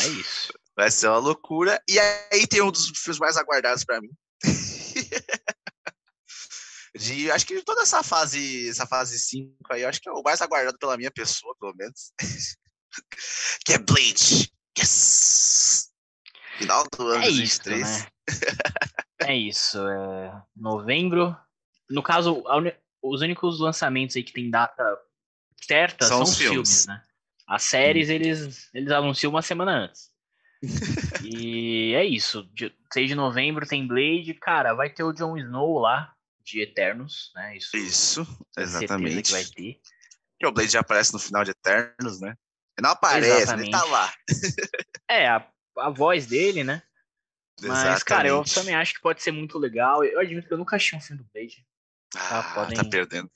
É 0.00 0.08
isso. 0.08 0.52
Vai 0.76 0.90
ser 0.90 1.08
uma 1.08 1.18
loucura. 1.18 1.82
E 1.88 1.98
aí 1.98 2.46
tem 2.46 2.62
um 2.62 2.70
dos 2.70 2.88
filmes 2.96 3.18
mais 3.18 3.36
aguardados 3.36 3.84
pra 3.84 4.00
mim. 4.00 4.10
de, 6.96 7.30
acho 7.30 7.46
que 7.46 7.56
de 7.56 7.64
toda 7.64 7.82
essa 7.82 8.02
fase, 8.02 8.68
essa 8.68 8.86
fase 8.86 9.18
5 9.18 9.52
aí, 9.72 9.84
acho 9.84 10.00
que 10.00 10.08
é 10.08 10.12
o 10.12 10.22
mais 10.22 10.40
aguardado 10.40 10.78
pela 10.78 10.96
minha 10.96 11.10
pessoa, 11.10 11.54
pelo 11.58 11.74
menos. 11.74 12.12
que 13.66 13.72
é 13.72 13.78
Blade. 13.78 14.52
Yes! 14.78 15.90
Final 16.58 16.84
do 16.96 17.08
ano 17.08 17.24
É 17.24 17.28
de 17.30 17.42
isso, 17.42 17.62
23. 17.64 17.82
né? 17.82 18.06
É 19.20 19.36
isso. 19.36 19.78
É 19.86 20.42
novembro. 20.56 21.36
No 21.90 22.02
caso, 22.02 22.42
a 22.46 22.56
uni- 22.56 22.74
os 23.02 23.20
únicos 23.20 23.58
lançamentos 23.58 24.14
aí 24.16 24.22
que 24.22 24.32
tem 24.32 24.48
data 24.48 24.82
certa 25.60 26.06
São 26.06 26.18
são, 26.18 26.32
os 26.32 26.38
filmes. 26.38 26.52
filmes, 26.52 26.86
né? 26.86 27.02
As 27.46 27.62
séries, 27.64 28.08
eles, 28.10 28.68
eles 28.72 28.90
anunciam 28.92 29.30
uma 29.30 29.42
semana 29.42 29.72
antes. 29.72 30.10
e 31.24 31.94
é 31.94 32.04
isso. 32.04 32.48
Dia 32.54 32.72
6 32.92 33.08
de 33.08 33.14
novembro 33.14 33.66
tem 33.66 33.86
Blade. 33.86 34.34
Cara, 34.34 34.72
vai 34.74 34.88
ter 34.88 35.02
o 35.02 35.12
Jon 35.12 35.36
Snow 35.36 35.78
lá, 35.78 36.12
de 36.44 36.60
Eternos, 36.62 37.32
né? 37.34 37.56
Isso. 37.56 37.76
Isso, 37.76 38.38
exatamente. 38.56 39.22
Que 39.24 39.32
vai 39.32 39.44
ter. 39.44 39.80
Que 40.38 40.46
o 40.46 40.52
Blade 40.52 40.70
já 40.72 40.80
aparece 40.80 41.12
no 41.12 41.18
final 41.18 41.42
de 41.44 41.50
Eternos, 41.50 42.20
né? 42.20 42.34
Não 42.80 42.90
aparece, 42.90 43.52
ele 43.52 43.70
tá 43.70 43.78
Exatamente. 43.78 43.90
lá. 43.90 44.14
É, 45.08 45.28
a, 45.28 45.48
a 45.78 45.90
voz 45.90 46.26
dele, 46.26 46.62
né? 46.64 46.82
Mas, 47.60 48.02
cara, 48.02 48.28
eu 48.28 48.34
Exatamente. 48.36 48.54
também 48.54 48.74
acho 48.74 48.94
que 48.94 49.00
pode 49.00 49.22
ser 49.22 49.32
muito 49.32 49.58
legal. 49.58 50.04
Eu 50.04 50.20
admito 50.20 50.46
que 50.46 50.54
eu 50.54 50.58
nunca 50.58 50.76
assisti 50.76 50.94
um 50.94 51.00
filme 51.00 51.22
do 51.22 51.28
Blade. 51.32 51.66
Ah, 52.16 52.42
podem- 52.54 52.76
tá 52.76 52.84
perdendo. 52.84 53.28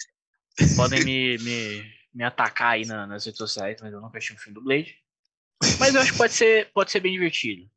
Podem 0.76 1.02
me, 1.04 1.38
me, 1.38 1.92
me 2.14 2.25
atacar 2.25 2.75
aí 2.75 2.84
na- 2.87 3.06
nas 3.06 3.25
redes 3.25 3.38
sociais, 3.38 3.80
mas 3.80 3.92
eu 3.92 4.00
nunca 4.00 4.18
assisti 4.18 4.34
um 4.34 4.38
filme 4.38 4.54
do 4.54 4.62
Blade. 4.64 4.96
Mas 5.78 5.94
eu 5.94 6.00
acho 6.00 6.12
que 6.12 6.18
pode 6.18 6.32
ser, 6.34 6.70
pode 6.72 6.90
ser 6.92 7.00
bem 7.00 7.12
divertido. 7.12 7.68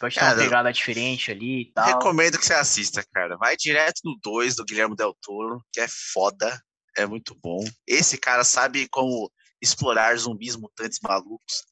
Pode 0.00 0.14
ter 0.16 0.20
uma 0.22 0.30
Cara, 0.30 0.42
pegada 0.42 0.72
diferente 0.72 1.30
ali 1.30 1.62
e 1.62 1.72
tal. 1.72 1.86
Recomendo 1.86 2.38
que 2.38 2.44
você 2.44 2.54
assista, 2.54 3.04
cara. 3.12 3.36
Vai 3.36 3.56
direto 3.56 4.00
no 4.04 4.18
2 4.20 4.56
do 4.56 4.64
Guilherme 4.64 4.96
Del 4.96 5.14
Toro, 5.22 5.64
que 5.72 5.80
é 5.80 5.86
foda, 5.88 6.60
é 6.96 7.06
muito 7.06 7.34
bom. 7.36 7.64
Esse 7.86 8.18
cara 8.18 8.42
sabe 8.42 8.88
como 8.88 9.30
explorar 9.64 10.16
zumbis 10.16 10.56
mutantes 10.56 10.98
malucos. 11.02 11.64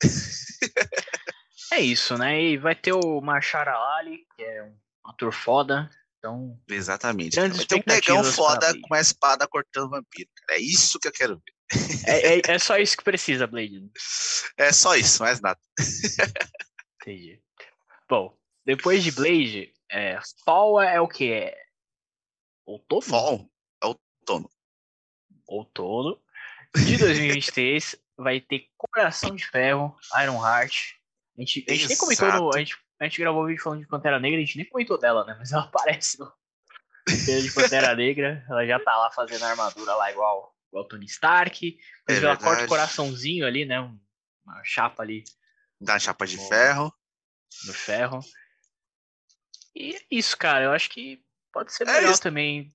É 1.72 1.80
isso, 1.80 2.18
né? 2.18 2.38
E 2.38 2.58
vai 2.58 2.74
ter 2.74 2.92
o 2.92 3.20
Marshara 3.22 3.74
Ali, 3.96 4.26
que 4.36 4.42
é 4.42 4.62
um 4.62 4.76
ator 5.06 5.32
foda. 5.32 5.88
Então, 6.18 6.60
Exatamente. 6.68 7.34
Vai 7.34 7.50
ter 7.50 7.76
um 7.76 7.82
negão 7.86 8.24
foda 8.24 8.72
com 8.78 8.86
uma 8.86 9.00
espada 9.00 9.48
cortando 9.48 9.90
vampiro. 9.90 10.28
Cara. 10.46 10.60
É 10.60 10.62
isso 10.62 10.98
que 11.00 11.08
eu 11.08 11.12
quero 11.12 11.36
ver. 11.36 11.52
é, 12.06 12.36
é, 12.36 12.42
é 12.46 12.58
só 12.58 12.76
isso 12.76 12.96
que 12.96 13.02
precisa, 13.02 13.46
Blade. 13.46 13.90
É 14.58 14.72
só 14.72 14.94
isso, 14.94 15.22
mais 15.22 15.40
nada. 15.40 15.58
Entendi. 17.00 17.42
Bom, 18.08 18.36
depois 18.66 19.02
de 19.02 19.10
Blade, 19.10 19.72
é, 19.90 20.20
Fall 20.44 20.80
é 20.80 21.00
o 21.00 21.08
que? 21.08 21.32
É 21.32 21.56
outono? 22.66 23.02
Fall 23.02 23.50
é 23.82 23.86
outono. 23.86 24.50
outono 25.48 26.21
de 26.76 26.96
2023 26.98 27.96
vai 28.16 28.40
ter 28.40 28.66
Coração 28.76 29.34
de 29.34 29.44
Ferro, 29.46 29.96
Iron 30.22 30.44
Heart. 30.44 30.94
A 31.36 31.40
gente, 31.40 31.64
a 31.68 31.72
gente 31.74 31.88
nem 31.88 31.96
comentou 31.96 32.32
no. 32.32 32.54
A 32.54 32.58
gente, 32.58 32.76
a 33.00 33.04
gente 33.04 33.18
gravou 33.20 33.44
um 33.44 33.46
vídeo 33.46 33.62
falando 33.62 33.80
de 33.80 33.86
Pantera 33.88 34.18
Negra, 34.20 34.38
a 34.38 34.44
gente 34.44 34.56
nem 34.56 34.68
comentou 34.68 34.98
dela, 34.98 35.24
né? 35.24 35.34
Mas 35.38 35.52
ela 35.52 35.62
aparece 35.72 36.18
no 36.18 36.32
trailer 37.24 37.42
de 37.42 37.52
Pantera 37.52 37.94
Negra. 37.94 38.44
Ela 38.48 38.66
já 38.66 38.78
tá 38.80 38.96
lá 38.98 39.10
fazendo 39.10 39.42
a 39.44 39.50
armadura 39.50 39.94
lá 39.94 40.10
igual, 40.10 40.54
igual 40.68 40.86
Tony 40.88 41.06
Stark. 41.06 41.78
É 42.08 42.14
ela 42.16 42.30
corta 42.36 42.42
o 42.44 42.48
verdade. 42.50 42.68
coraçãozinho 42.68 43.46
ali, 43.46 43.64
né? 43.64 43.80
um- 43.80 43.98
Uma 44.44 44.62
chapa 44.64 45.02
ali 45.02 45.24
Da 45.80 45.98
chapa 45.98 46.26
de 46.26 46.36
Boa. 46.36 46.48
ferro. 46.48 46.94
no 47.66 47.72
ferro. 47.72 48.20
E 49.74 49.94
é 49.96 50.00
isso, 50.10 50.36
cara. 50.36 50.64
Eu 50.66 50.72
acho 50.72 50.90
que 50.90 51.22
pode 51.52 51.72
ser 51.72 51.88
É 51.88 51.92
legal 51.92 52.12
isso. 52.12 52.20
também. 52.22 52.70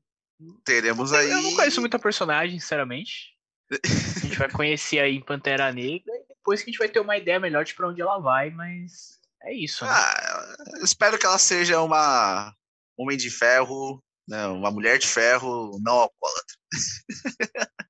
Teremos 0.65 1.13
aí. 1.13 1.29
Eu 1.29 1.41
não 1.41 1.55
conheço 1.55 1.79
muita 1.79 1.97
personagem, 1.99 2.59
sinceramente. 2.59 3.36
A 3.71 4.19
gente 4.19 4.37
vai 4.37 4.49
conhecer 4.49 4.99
aí 4.99 5.15
em 5.15 5.23
Pantera 5.23 5.71
Negra 5.71 6.13
e 6.15 6.27
depois 6.29 6.61
que 6.61 6.69
a 6.69 6.71
gente 6.71 6.79
vai 6.79 6.89
ter 6.89 6.99
uma 6.99 7.17
ideia 7.17 7.39
melhor 7.39 7.65
de 7.65 7.73
pra 7.73 7.89
onde 7.89 8.01
ela 8.01 8.19
vai, 8.19 8.49
mas 8.49 9.19
é 9.43 9.53
isso, 9.53 9.83
né? 9.83 9.91
Ah, 9.91 10.55
espero 10.83 11.17
que 11.17 11.25
ela 11.25 11.37
seja 11.37 11.81
uma 11.81 12.53
homem 12.97 13.17
de 13.17 13.29
ferro, 13.29 14.01
né, 14.27 14.47
uma 14.47 14.71
mulher 14.71 14.97
de 14.97 15.07
ferro 15.07 15.77
não 15.81 15.93
alcoólatra. 15.93 16.55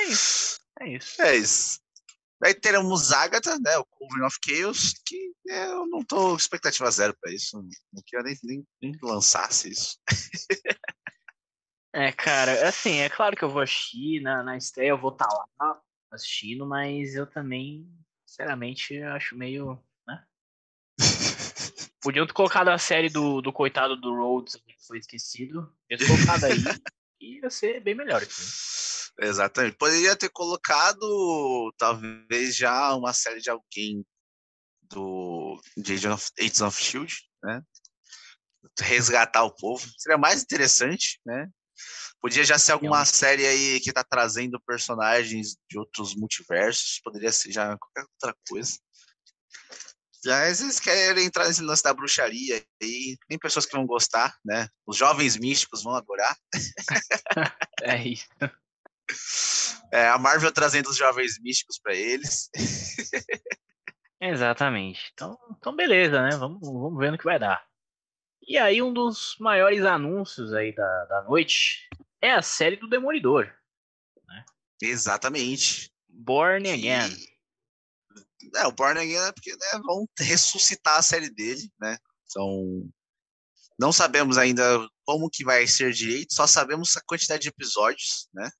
É 0.00 0.04
isso. 0.04 0.58
É 0.80 0.88
isso. 0.88 1.22
É 1.22 1.36
isso. 1.36 1.80
Daí 2.40 2.54
teremos 2.54 3.12
Agatha, 3.12 3.56
né, 3.60 3.76
o 3.78 3.84
Coven 3.84 4.24
of 4.24 4.36
Chaos, 4.44 4.94
que 5.06 5.32
eu 5.46 5.86
não 5.86 6.02
tô 6.02 6.30
com 6.30 6.36
expectativa 6.36 6.90
zero 6.90 7.14
pra 7.20 7.32
isso. 7.32 7.62
Não 7.92 8.02
queria 8.04 8.24
nem, 8.24 8.36
nem, 8.42 8.66
nem 8.80 8.92
lançasse 9.02 9.70
isso. 9.70 9.98
É, 11.94 12.10
cara, 12.10 12.68
assim, 12.68 13.00
é 13.00 13.08
claro 13.10 13.36
que 13.36 13.44
eu 13.44 13.50
vou 13.50 13.60
assistir, 13.60 14.20
na, 14.20 14.42
na 14.42 14.56
estreia 14.56 14.90
eu 14.90 14.98
vou 14.98 15.12
estar 15.12 15.28
lá 15.28 15.80
assistindo, 16.10 16.66
mas 16.66 17.14
eu 17.14 17.26
também, 17.26 17.86
sinceramente, 18.26 19.02
acho 19.02 19.36
meio. 19.36 19.78
Né? 20.06 20.24
Podiam 22.00 22.26
ter 22.26 22.32
colocado 22.32 22.68
a 22.68 22.78
série 22.78 23.10
do, 23.10 23.42
do 23.42 23.52
coitado 23.52 23.94
do 23.94 24.14
Rhodes, 24.14 24.56
que 24.56 24.74
foi 24.86 24.98
esquecido, 24.98 25.70
ter 25.86 26.06
colocado 26.06 26.44
aí, 26.44 26.56
e 27.20 27.40
ia 27.40 27.50
ser 27.50 27.80
bem 27.80 27.94
melhor. 27.94 28.22
Assim. 28.22 28.72
Exatamente. 29.20 29.76
Poderia 29.76 30.16
ter 30.16 30.30
colocado, 30.30 31.72
talvez, 31.76 32.56
já 32.56 32.94
uma 32.94 33.12
série 33.12 33.40
de 33.40 33.50
alguém 33.50 34.04
do 34.82 35.60
de 35.76 35.92
Agents 35.94 36.14
of, 36.14 36.32
Agents 36.38 36.60
of 36.62 36.82
Shield, 36.82 37.14
né? 37.42 37.62
Resgatar 38.80 39.44
o 39.44 39.54
povo. 39.54 39.86
Seria 39.98 40.16
mais 40.16 40.42
interessante, 40.42 41.20
né? 41.24 41.48
Podia 42.20 42.44
já 42.44 42.58
ser 42.58 42.72
alguma 42.72 42.98
Realmente. 42.98 43.16
série 43.16 43.46
aí 43.46 43.80
que 43.80 43.92
tá 43.92 44.04
trazendo 44.04 44.60
personagens 44.66 45.56
de 45.68 45.78
outros 45.78 46.14
multiversos. 46.14 47.00
Poderia 47.02 47.32
ser 47.32 47.50
já 47.52 47.76
qualquer 47.76 48.06
outra 48.12 48.36
coisa. 48.48 48.78
Já 50.24 50.46
às 50.46 50.60
vezes 50.60 50.78
querem 50.78 51.24
entrar 51.24 51.48
nesse 51.48 51.62
lance 51.62 51.82
da 51.82 51.92
bruxaria 51.92 52.64
aí. 52.80 53.16
Tem 53.28 53.38
pessoas 53.38 53.66
que 53.66 53.76
vão 53.76 53.84
gostar, 53.86 54.36
né? 54.44 54.68
Os 54.86 54.96
jovens 54.96 55.36
místicos 55.36 55.82
vão 55.82 55.94
adorar. 55.94 56.36
É 57.84 58.06
isso. 58.06 58.28
É, 59.92 60.08
a 60.08 60.16
Marvel 60.16 60.52
trazendo 60.52 60.88
os 60.88 60.96
jovens 60.96 61.36
místicos 61.40 61.80
pra 61.82 61.96
eles. 61.96 62.48
Exatamente. 64.20 65.10
Então, 65.12 65.36
então 65.58 65.74
beleza, 65.74 66.22
né? 66.22 66.36
Vamos, 66.36 66.60
vamos 66.60 66.96
ver 66.96 67.10
no 67.10 67.18
que 67.18 67.24
vai 67.24 67.40
dar. 67.40 67.66
E 68.46 68.58
aí, 68.58 68.82
um 68.82 68.92
dos 68.92 69.36
maiores 69.38 69.84
anúncios 69.84 70.52
aí 70.52 70.74
da, 70.74 71.04
da 71.06 71.22
noite 71.22 71.88
é 72.20 72.32
a 72.32 72.42
série 72.42 72.76
do 72.76 72.88
Demolidor, 72.88 73.52
Exatamente. 74.82 75.92
Born 76.08 76.68
Again. 76.68 77.16
É, 78.56 78.66
o 78.66 78.72
Born 78.72 78.98
Again 78.98 79.28
é 79.28 79.32
porque 79.32 79.52
né, 79.52 79.80
vão 79.84 80.06
ressuscitar 80.18 80.98
a 80.98 81.02
série 81.02 81.30
dele, 81.30 81.70
né? 81.80 81.96
Então, 82.26 82.90
não 83.78 83.92
sabemos 83.92 84.36
ainda 84.36 84.62
como 85.04 85.30
que 85.30 85.44
vai 85.44 85.66
ser 85.66 85.92
direito, 85.92 86.34
só 86.34 86.46
sabemos 86.46 86.96
a 86.96 87.02
quantidade 87.06 87.42
de 87.42 87.48
episódios, 87.48 88.28
né? 88.34 88.50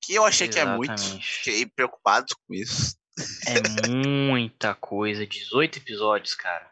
Que 0.00 0.14
eu 0.14 0.24
achei 0.24 0.48
que 0.48 0.58
é 0.58 0.64
muito. 0.64 0.92
Exatamente. 0.92 1.28
Fiquei 1.38 1.66
preocupado 1.66 2.26
com 2.46 2.54
isso. 2.54 2.96
É 3.46 3.88
muita 3.88 4.74
coisa, 4.74 5.26
18 5.26 5.78
episódios, 5.78 6.34
cara. 6.34 6.70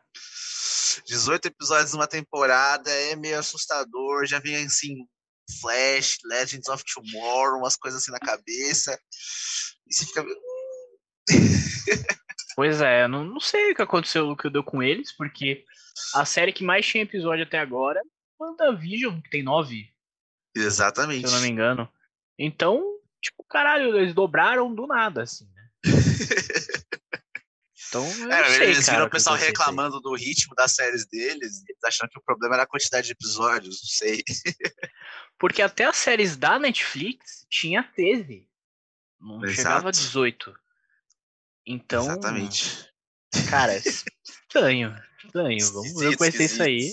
18 1.06 1.46
episódios 1.46 1.92
numa 1.92 2.06
temporada 2.06 2.90
é 2.90 3.16
meio 3.16 3.38
assustador. 3.38 4.26
Já 4.26 4.38
vem 4.38 4.56
assim, 4.56 5.06
Flash, 5.60 6.18
Legends 6.24 6.68
of 6.68 6.84
Tomorrow, 6.84 7.58
umas 7.58 7.76
coisas 7.76 8.02
assim 8.02 8.12
na 8.12 8.20
cabeça. 8.20 8.98
E 9.86 9.94
você 9.94 10.06
fica. 10.06 10.24
Pois 12.56 12.80
é, 12.80 13.08
não, 13.08 13.24
não 13.24 13.40
sei 13.40 13.72
o 13.72 13.74
que 13.74 13.82
aconteceu, 13.82 14.28
o 14.28 14.36
que 14.36 14.48
deu 14.48 14.62
com 14.62 14.80
eles, 14.82 15.10
porque 15.16 15.64
a 16.14 16.24
série 16.24 16.52
que 16.52 16.62
mais 16.62 16.86
tinha 16.86 17.02
episódio 17.02 17.44
até 17.44 17.58
agora 17.58 18.00
é 18.00 18.02
WandaVision, 18.40 19.20
que 19.20 19.30
tem 19.30 19.42
nove. 19.42 19.92
Exatamente. 20.54 21.26
Se 21.28 21.34
eu 21.34 21.36
não 21.36 21.42
me 21.42 21.48
engano. 21.48 21.88
Então, 22.38 22.80
tipo, 23.20 23.44
caralho, 23.48 23.96
eles 23.96 24.14
dobraram 24.14 24.72
do 24.72 24.86
nada, 24.86 25.22
assim, 25.22 25.48
né? 25.52 25.68
Então, 27.94 28.32
é, 28.32 28.56
sei, 28.56 28.70
eles 28.70 28.86
cara, 28.86 28.98
viram 28.98 29.06
o 29.06 29.10
pessoal 29.10 29.36
reclamando 29.36 30.00
do 30.00 30.16
ritmo 30.16 30.52
das 30.56 30.72
séries 30.72 31.06
deles, 31.06 31.62
achando 31.84 32.08
que 32.08 32.18
o 32.18 32.22
problema 32.22 32.56
era 32.56 32.64
a 32.64 32.66
quantidade 32.66 33.06
de 33.06 33.12
episódios, 33.12 33.80
não 33.82 33.88
sei. 33.88 34.24
Porque 35.38 35.62
até 35.62 35.84
as 35.84 35.96
séries 35.96 36.36
da 36.36 36.58
Netflix 36.58 37.46
tinha 37.48 37.84
13. 37.94 38.48
Não 39.20 39.44
Exato. 39.44 39.54
chegava 39.54 39.88
a 39.88 39.92
18. 39.92 40.54
Então. 41.64 42.02
Exatamente. 42.02 42.90
Cara, 43.48 43.76
estranho. 43.78 45.00
Estranho. 45.24 45.72
Vamos 45.72 46.00
ver 46.00 46.16
conhecer 46.16 46.44
isso 46.46 46.62
aí. 46.64 46.92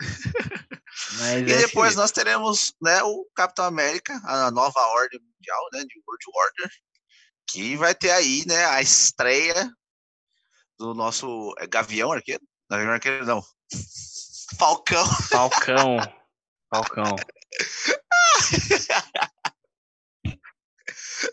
Mas 1.18 1.46
e 1.46 1.52
é 1.52 1.58
depois 1.58 1.90
que... 1.90 1.96
nós 1.96 2.10
teremos 2.10 2.74
né, 2.80 3.02
o 3.02 3.26
Capitão 3.34 3.66
América, 3.66 4.18
a 4.24 4.50
nova 4.50 4.80
ordem 4.80 5.20
mundial, 5.20 5.68
né? 5.74 5.84
De 5.84 6.00
World 6.06 6.24
Order. 6.34 6.70
Que 7.48 7.76
vai 7.76 7.94
ter 7.94 8.10
aí, 8.10 8.44
né, 8.46 8.64
a 8.64 8.80
estreia 8.80 9.70
do 10.82 10.94
nosso 10.94 11.54
é 11.58 11.66
Gavião 11.66 12.12
Arqueiro? 12.12 12.42
Gavião 12.68 12.90
Arqueiro 12.90 13.24
não. 13.24 13.40
Falcão. 14.58 15.06
Falcão. 15.30 15.96
Falcão. 16.68 17.16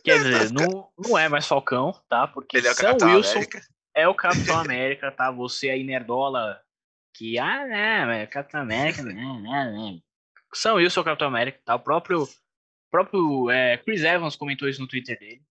Quer 0.03 0.17
dizer, 0.19 0.51
não, 0.51 0.91
não 0.97 1.17
é 1.17 1.27
mais 1.27 1.47
Falcão, 1.47 1.99
tá? 2.07 2.27
Porque 2.27 2.57
Ele 2.57 2.67
é 2.67 2.71
o 2.71 2.75
Sam 2.75 2.83
Capitão 2.83 3.15
Wilson 3.15 3.31
América. 3.31 3.61
é 3.95 4.07
o 4.07 4.13
Capitão 4.13 4.59
América, 4.59 5.11
tá? 5.11 5.31
Você 5.31 5.69
aí, 5.69 5.83
nerdola, 5.83 6.61
que, 7.15 7.39
ah, 7.39 7.65
né, 7.65 8.27
Capitão 8.27 8.61
América, 8.61 9.01
né, 9.01 9.13
né, 9.13 9.71
né. 9.71 9.99
Sam 10.53 10.75
Wilson 10.75 10.99
é 10.99 11.01
o 11.01 11.05
Capitão 11.05 11.27
América, 11.27 11.59
tá? 11.65 11.75
O 11.75 11.79
próprio, 11.79 12.27
próprio 12.91 13.49
é, 13.49 13.77
Chris 13.77 14.03
Evans 14.03 14.35
comentou 14.35 14.69
isso 14.69 14.81
no 14.81 14.87
Twitter 14.87 15.17
dele. 15.17 15.43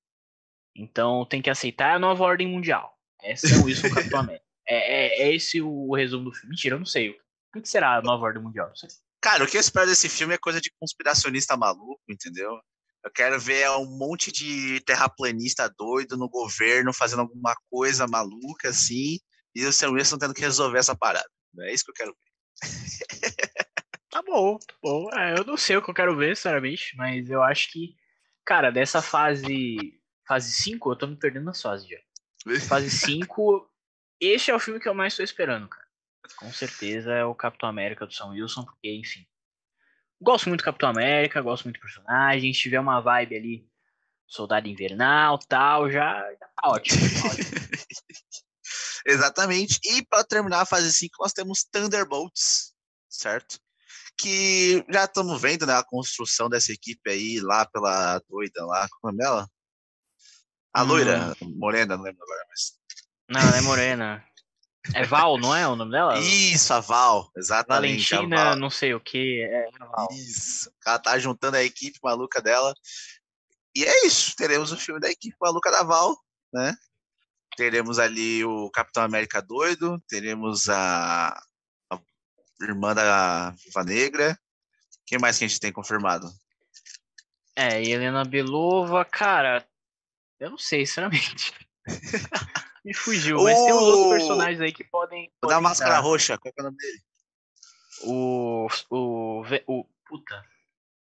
Então 0.75 1.25
tem 1.25 1.43
que 1.43 1.51
aceitar 1.51 1.95
a 1.95 1.99
nova 1.99 2.23
ordem 2.23 2.47
mundial. 2.47 2.98
É 3.23 3.37
Sam 3.37 3.65
Wilson 3.65 3.91
Capitão 3.91 4.21
América. 4.21 4.45
É, 4.69 4.77
é, 4.77 5.23
é, 5.23 5.35
esse 5.35 5.61
o 5.63 5.95
resumo 5.95 6.27
do 6.27 6.33
filme. 6.33 6.51
Mentira, 6.51 6.75
eu 6.75 6.79
não 6.79 6.87
sei. 6.87 7.11
O 7.11 7.61
que 7.61 7.69
será 7.69 7.97
a 7.97 8.03
nova 8.03 8.25
ordem 8.25 8.43
mundial? 8.43 8.69
Não 8.69 8.77
sei. 8.77 8.89
Cara, 9.21 9.45
o 9.45 9.47
que 9.47 9.57
eu 9.57 9.61
espero 9.61 9.87
desse 9.87 10.09
filme 10.09 10.35
é 10.35 10.39
coisa 10.39 10.61
de 10.61 10.71
conspiracionista 10.79 11.57
maluco, 11.57 12.01
entendeu? 12.09 12.61
Eu 13.05 13.11
quero 13.11 13.41
ver 13.41 13.69
um 13.71 13.99
monte 13.99 14.31
de 14.31 14.81
terraplanista 14.81 15.73
doido 15.77 16.17
no 16.17 16.29
governo 16.29 16.93
fazendo 16.93 17.21
alguma 17.21 17.55
coisa 17.71 18.07
maluca 18.07 18.69
assim, 18.69 19.19
e 19.55 19.65
o 19.65 19.73
Sam 19.73 19.93
Wilson 19.93 20.19
tendo 20.19 20.35
que 20.35 20.41
resolver 20.41 20.79
essa 20.79 20.97
parada. 20.97 21.29
É 21.61 21.73
isso 21.73 21.85
que 21.85 21.91
eu 21.91 21.95
quero 21.95 22.13
ver. 22.13 22.61
tá 24.11 24.23
bom, 24.23 24.59
tá 24.59 24.75
bom. 24.83 25.09
É, 25.15 25.39
eu 25.39 25.45
não 25.45 25.57
sei 25.57 25.77
o 25.77 25.83
que 25.83 25.91
eu 25.91 25.95
quero 25.95 26.17
ver, 26.17 26.37
sinceramente, 26.37 26.95
mas 26.97 27.29
eu 27.31 27.43
acho 27.43 27.73
que, 27.73 27.95
cara, 28.45 28.71
dessa 28.71 29.01
fase 29.01 29.99
fase 30.27 30.53
5, 30.53 30.93
eu 30.93 30.97
tô 30.97 31.07
me 31.07 31.17
perdendo 31.17 31.47
nas 31.47 31.63
fases 31.63 31.89
já. 31.89 31.97
Fase 32.61 32.91
5, 32.91 33.69
este 34.21 34.51
é 34.51 34.55
o 34.55 34.59
filme 34.61 34.81
que 34.81 34.89
eu 34.89 34.95
mais 34.95 35.17
tô 35.17 35.23
esperando, 35.23 35.69
cara. 35.69 35.87
Com 36.37 36.53
certeza 36.53 37.13
é 37.13 37.25
o 37.25 37.35
Capitão 37.35 37.69
América 37.69 38.07
do 38.07 38.13
Sam 38.13 38.31
Wilson, 38.31 38.65
porque, 38.65 38.93
enfim. 38.95 39.27
Gosto 40.21 40.49
muito 40.49 40.61
do 40.61 40.65
Capitão 40.65 40.91
América, 40.91 41.41
gosto 41.41 41.65
muito 41.65 41.79
do 41.79 41.83
personagem. 41.83 42.53
Se 42.53 42.61
tiver 42.61 42.81
uma 42.81 43.01
vibe 43.01 43.37
ali, 43.37 43.69
Soldado 44.27 44.69
Invernal 44.69 45.39
tal, 45.39 45.91
já, 45.91 46.21
já 46.33 46.49
tá 46.57 46.69
ótimo. 46.69 47.01
Tá 47.01 47.29
ótimo. 47.29 47.49
Exatamente. 49.07 49.81
E 49.85 50.05
para 50.05 50.25
terminar 50.25 50.61
a 50.61 50.67
fase 50.67 50.93
5, 50.93 51.15
nós 51.21 51.33
temos 51.33 51.65
Thunderbolts, 51.65 52.75
certo? 53.09 53.59
Que 54.19 54.85
já 54.91 55.05
estamos 55.05 55.41
vendo 55.41 55.65
né, 55.65 55.75
a 55.75 55.85
construção 55.85 56.49
dessa 56.49 56.73
equipe 56.73 57.09
aí 57.09 57.41
lá 57.41 57.65
pela 57.67 58.21
doida 58.29 58.67
lá. 58.67 58.87
Como 59.01 59.15
é 59.15 59.17
dela? 59.17 59.49
A 60.73 60.83
loira, 60.83 61.35
hum. 61.43 61.55
morena, 61.57 61.97
não 61.97 62.05
lembro 62.05 62.23
agora, 62.23 62.45
mas. 62.49 62.79
Não, 63.29 63.41
ela 63.41 63.59
é 63.59 63.61
morena. 63.61 64.25
É 64.95 65.05
Val, 65.05 65.39
não 65.39 65.55
é 65.55 65.67
o 65.69 65.77
nome 65.77 65.93
dela? 65.93 66.19
Isso, 66.19 66.73
a 66.73 66.81
Val, 66.81 67.31
exatamente. 67.37 68.11
Valentina, 68.11 68.45
Val. 68.45 68.57
não 68.57 68.71
sei 68.71 68.95
o 68.95 69.01
que. 69.01 69.43
É 69.43 69.69
Val. 69.79 70.09
Isso. 70.13 70.71
Ela 70.87 70.99
tá 70.99 71.19
juntando 71.19 71.57
a 71.57 71.63
equipe 71.63 71.99
maluca 72.03 72.41
dela. 72.41 72.75
E 73.75 73.85
é 73.85 74.07
isso. 74.07 74.35
Teremos 74.37 74.73
o 74.73 74.77
filme 74.77 75.01
da 75.01 75.11
equipe 75.11 75.37
maluca 75.41 75.71
da 75.71 75.83
Val, 75.83 76.17
né? 76.53 76.75
Teremos 77.57 77.99
ali 77.99 78.45
o 78.45 78.71
Capitão 78.71 79.03
América 79.03 79.43
doido, 79.43 80.01
teremos 80.09 80.69
a, 80.69 81.39
a 81.91 82.01
irmã 82.63 82.95
da 82.95 83.51
Viva 83.51 83.85
Negra. 83.85 84.39
Quem 85.05 85.19
mais 85.19 85.39
que 85.39 85.45
a 85.45 85.49
gente 85.49 85.61
tem 85.61 85.73
confirmado? 85.73 86.31
É, 87.57 87.83
Helena 87.83 88.25
Belova, 88.25 89.05
cara, 89.05 89.67
eu 90.41 90.51
não 90.51 90.59
sei, 90.59 90.87
sinceramente. 90.87 91.53
Me 92.85 92.95
fugiu, 92.95 93.43
mas 93.43 93.55
tem 93.55 93.73
uns 93.73 93.83
outros 93.83 94.19
personagens 94.19 94.61
aí 94.61 94.73
que 94.73 94.85
podem. 94.85 95.31
O 95.43 95.47
da 95.47 95.61
máscara 95.61 95.95
dar. 95.95 96.01
roxa, 96.01 96.39
qual 96.39 96.53
é 96.57 96.61
o 96.61 96.65
nome 96.65 96.77
dele? 96.77 97.03
O. 98.05 98.69
O. 98.91 99.43
O. 99.67 99.85
Puta. 100.07 100.45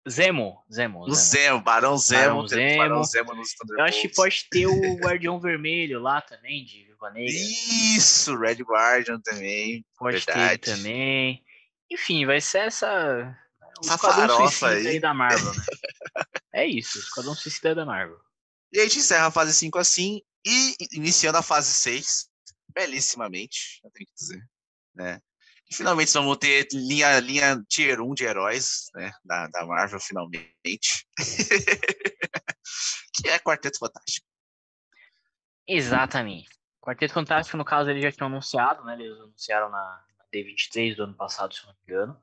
Zemo. 0.10 0.64
Zemo. 0.72 1.04
O 1.04 1.14
Zemo, 1.14 1.62
Barão 1.62 1.98
Zemo. 1.98 2.22
Barão 2.22 2.48
Zemo. 2.48 2.78
Barão 2.78 3.04
Zemo 3.04 3.34
nos 3.34 3.54
Eu 3.70 3.84
acho 3.84 4.02
que 4.02 4.10
pode 4.10 4.48
ter 4.50 4.68
o 4.68 4.96
Guardião 5.00 5.40
Vermelho 5.40 6.00
lá 6.02 6.22
também, 6.22 6.64
de 6.64 6.84
Viva 6.84 7.10
Negra. 7.10 7.34
Isso, 7.34 8.38
Red 8.38 8.64
Guardian 8.64 9.20
também. 9.22 9.86
Pode 9.98 10.18
verdade. 10.18 10.60
ter 10.60 10.76
também. 10.76 11.44
Enfim, 11.90 12.26
vai 12.26 12.42
ser 12.42 12.60
essa. 12.60 13.38
Essa 13.82 13.98
farofa 13.98 14.70
aí. 14.70 14.88
aí 14.88 15.00
da 15.00 15.14
Marvel, 15.14 15.54
né? 15.54 15.64
é 16.54 16.66
isso, 16.66 17.00
Esquadrão 17.00 17.36
Suicida 17.36 17.74
da 17.76 17.86
Marvel. 17.86 18.20
E 18.74 18.80
a 18.80 18.84
gente 18.84 18.98
encerra 18.98 19.28
a 19.28 19.32
fase 19.32 19.54
5 19.54 19.78
assim 19.78 20.20
e 20.44 20.76
iniciando 20.94 21.38
a 21.38 21.44
fase 21.44 21.72
6, 21.74 22.28
belíssimamente, 22.74 23.80
eu 23.84 23.92
tenho 23.92 24.08
que 24.08 24.16
dizer. 24.16 24.44
Né? 24.96 25.22
E 25.70 25.76
finalmente 25.76 26.12
vamos 26.12 26.38
ter 26.38 26.68
linha, 26.74 27.20
linha 27.20 27.64
tier 27.70 28.02
1 28.02 28.16
de 28.16 28.24
heróis 28.26 28.86
né? 28.96 29.12
da, 29.24 29.48
da 29.48 29.64
Marvel, 29.64 30.00
finalmente. 30.00 31.08
que 33.14 33.30
é 33.30 33.38
Quarteto 33.38 33.78
Fantástico. 33.78 34.26
Exatamente. 35.68 36.50
Quarteto 36.82 37.14
Fantástico, 37.14 37.56
no 37.56 37.64
caso, 37.64 37.92
eles 37.92 38.02
já 38.02 38.12
tinham 38.12 38.28
anunciado, 38.28 38.84
né? 38.84 38.96
Eles 38.96 39.18
anunciaram 39.20 39.70
na, 39.70 40.04
D23 40.34 40.96
do 40.96 41.04
ano 41.04 41.14
passado, 41.14 41.54
se 41.54 41.64
não 41.64 41.74
me 41.74 41.80
engano. 41.84 42.20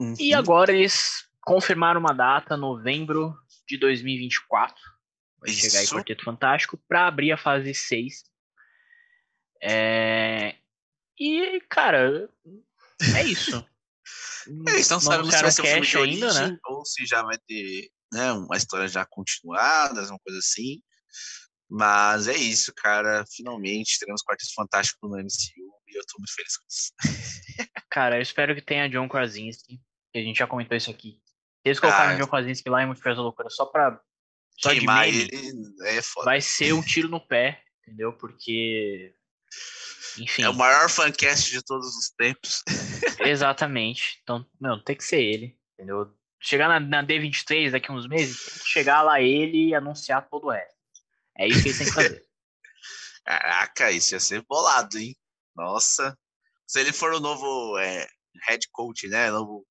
Uhum. 0.00 0.14
E 0.18 0.32
agora 0.32 0.72
eles 0.72 1.28
confirmaram 1.42 2.00
uma 2.00 2.14
data, 2.14 2.56
novembro 2.56 3.36
de 3.68 3.76
2024 3.76 4.74
vai 5.42 5.50
Isso. 5.50 5.60
chegar 5.60 5.80
aí 5.80 5.86
Quarteto 5.86 6.24
Fantástico 6.24 6.78
para 6.88 7.06
abrir 7.06 7.32
a 7.32 7.36
fase 7.36 7.74
6. 7.74 8.22
É... 9.62 10.56
E, 11.18 11.60
cara, 11.68 12.28
é 13.16 13.24
isso. 13.24 13.64
Eles 14.66 14.88
não 14.88 15.00
sabem 15.00 15.30
se 15.30 15.42
vai 15.42 15.50
ser 15.50 15.62
um 15.62 15.64
filme 15.64 15.86
de 15.86 15.98
origem, 15.98 16.24
ainda, 16.24 16.48
né? 16.48 16.58
ou 16.66 16.84
se 16.84 17.06
já 17.06 17.22
vai 17.22 17.38
ter 17.46 17.90
né, 18.12 18.32
uma 18.32 18.56
história 18.56 18.88
já 18.88 19.04
continuada, 19.04 20.00
uma 20.00 20.18
coisa 20.18 20.38
assim. 20.38 20.80
Mas 21.70 22.26
é 22.26 22.36
isso, 22.36 22.72
cara. 22.74 23.24
Finalmente 23.34 23.98
teremos 23.98 24.22
Quarteto 24.22 24.52
Fantástico 24.54 25.08
no 25.08 25.16
MCU 25.16 25.72
e 25.88 25.98
eu 25.98 26.04
tô 26.06 26.18
muito 26.18 26.34
feliz 26.34 26.56
com 26.56 26.64
isso. 26.68 26.92
Cara, 27.90 28.18
eu 28.18 28.22
espero 28.22 28.54
que 28.54 28.60
tenha 28.60 28.88
John 28.88 29.08
Krasinski, 29.08 29.80
que 30.12 30.18
a 30.18 30.22
gente 30.22 30.38
já 30.38 30.46
comentou 30.46 30.76
isso 30.76 30.90
aqui. 30.90 31.20
Eles 31.64 31.78
colocaram 31.78 32.12
ah, 32.12 32.16
John 32.16 32.26
Krasinski 32.26 32.68
lá 32.68 32.82
em 32.82 32.86
Multiverso 32.86 33.18
da 33.18 33.22
Loucura 33.22 33.48
só 33.48 33.66
pra 33.66 34.00
só 34.58 34.70
Queimar 34.70 35.10
de 35.10 35.22
ele 35.22 35.52
é 35.84 36.02
foda. 36.02 36.26
Vai 36.26 36.40
ser 36.40 36.72
um 36.72 36.82
tiro 36.82 37.08
no 37.08 37.20
pé, 37.20 37.62
entendeu? 37.82 38.12
Porque. 38.12 39.14
Enfim. 40.18 40.42
É 40.42 40.48
o 40.48 40.54
maior 40.54 40.90
fancast 40.90 41.50
de 41.50 41.62
todos 41.62 41.96
os 41.96 42.10
tempos. 42.10 42.62
Exatamente. 43.20 44.20
Então, 44.22 44.46
não, 44.60 44.82
tem 44.82 44.96
que 44.96 45.04
ser 45.04 45.22
ele, 45.22 45.58
entendeu? 45.74 46.14
Chegar 46.40 46.68
na, 46.68 46.80
na, 46.80 47.06
D23 47.06 47.70
daqui 47.70 47.90
a 47.90 47.94
uns 47.94 48.06
meses, 48.06 48.44
tem 48.44 48.62
que 48.62 48.68
chegar 48.68 49.02
lá 49.02 49.20
ele 49.20 49.68
e 49.68 49.74
anunciar 49.74 50.28
todo 50.28 50.46
o 50.46 50.50
resto. 50.50 50.74
É 51.38 51.46
isso 51.46 51.62
que 51.62 51.68
ele 51.68 51.78
tem 51.78 51.86
que 51.86 51.92
fazer. 51.92 52.22
Caraca, 53.24 53.90
isso 53.90 54.14
ia 54.14 54.20
ser 54.20 54.42
bolado, 54.42 54.98
hein? 54.98 55.16
Nossa. 55.56 56.18
Se 56.66 56.80
ele 56.80 56.92
for 56.92 57.14
o 57.14 57.20
novo 57.20 57.78
é, 57.78 58.06
head 58.48 58.66
coach, 58.72 59.06
né? 59.08 59.30
Novo 59.30 59.66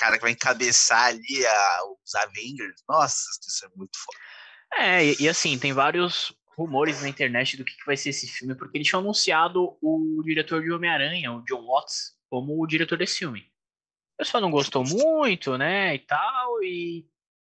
cara 0.00 0.16
que 0.16 0.22
vai 0.22 0.32
encabeçar 0.32 1.08
ali 1.08 1.46
a, 1.46 1.80
os 2.02 2.14
Avengers. 2.14 2.82
Nossa, 2.88 3.22
isso 3.46 3.66
é 3.66 3.68
muito 3.76 3.98
foda. 3.98 4.18
É, 4.78 5.04
e, 5.04 5.16
e, 5.20 5.28
assim, 5.28 5.58
tem 5.58 5.74
vários 5.74 6.32
rumores 6.56 7.02
na 7.02 7.08
internet 7.08 7.56
do 7.56 7.64
que, 7.64 7.76
que 7.76 7.84
vai 7.84 7.96
ser 7.96 8.10
esse 8.10 8.26
filme, 8.26 8.54
porque 8.54 8.78
eles 8.78 8.88
tinham 8.88 9.00
anunciado 9.00 9.76
o 9.82 10.22
diretor 10.24 10.62
de 10.62 10.72
Homem-Aranha, 10.72 11.32
o 11.32 11.44
John 11.44 11.66
Watts, 11.66 12.16
como 12.30 12.62
o 12.62 12.66
diretor 12.66 12.96
desse 12.96 13.18
filme. 13.18 13.40
O 14.14 14.22
pessoal 14.22 14.40
não 14.40 14.50
gostou 14.50 14.84
muito, 14.84 15.58
né, 15.58 15.94
e 15.94 15.98
tal, 15.98 16.62
e 16.62 17.06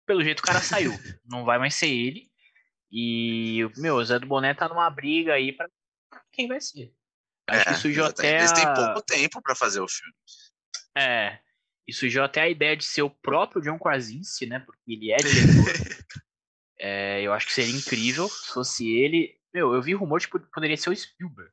pelo 0.07 0.23
jeito 0.23 0.41
o 0.41 0.43
cara 0.43 0.61
saiu. 0.61 0.93
não 1.27 1.45
vai 1.45 1.59
mais 1.59 1.75
ser 1.75 1.89
ele. 1.89 2.31
E, 2.91 3.69
meu, 3.77 3.97
o 3.97 4.05
Zé 4.05 4.19
do 4.19 4.27
Boné 4.27 4.55
tá 4.55 4.69
numa 4.69 4.89
briga 4.89 5.35
aí 5.35 5.53
pra 5.53 5.69
quem 6.33 6.47
vai 6.47 6.61
ser. 6.61 6.93
Acho 7.49 7.69
é, 7.69 7.73
que 7.73 7.81
surgiu 7.81 8.05
até. 8.05 8.39
Eles 8.39 8.53
têm 8.53 8.75
pouco 8.75 9.03
tempo 9.03 9.43
para 9.43 9.55
fazer 9.55 9.81
o 9.81 9.89
filme. 9.89 10.15
É. 10.97 11.39
E 11.87 11.93
surgiu 11.93 12.25
até 12.25 12.43
a 12.43 12.49
ideia 12.49 12.77
de 12.77 12.85
ser 12.85 13.03
o 13.03 13.11
próprio 13.11 13.63
John 13.63 13.79
Krasinski, 13.79 14.47
né? 14.47 14.59
Porque 14.61 14.93
ele 14.93 15.13
é 15.13 15.17
diretor. 15.17 15.73
é, 16.81 17.23
eu 17.23 17.33
acho 17.33 17.47
que 17.47 17.53
seria 17.53 17.77
incrível 17.77 18.29
se 18.29 18.53
fosse 18.53 18.89
ele. 18.89 19.39
Meu, 19.55 19.73
eu 19.73 19.81
vi 19.81 19.95
rumor 19.95 20.19
de 20.19 20.29
que 20.29 20.39
poderia 20.39 20.77
ser 20.77 20.91
o 20.91 20.97
Spielberg. 20.97 21.51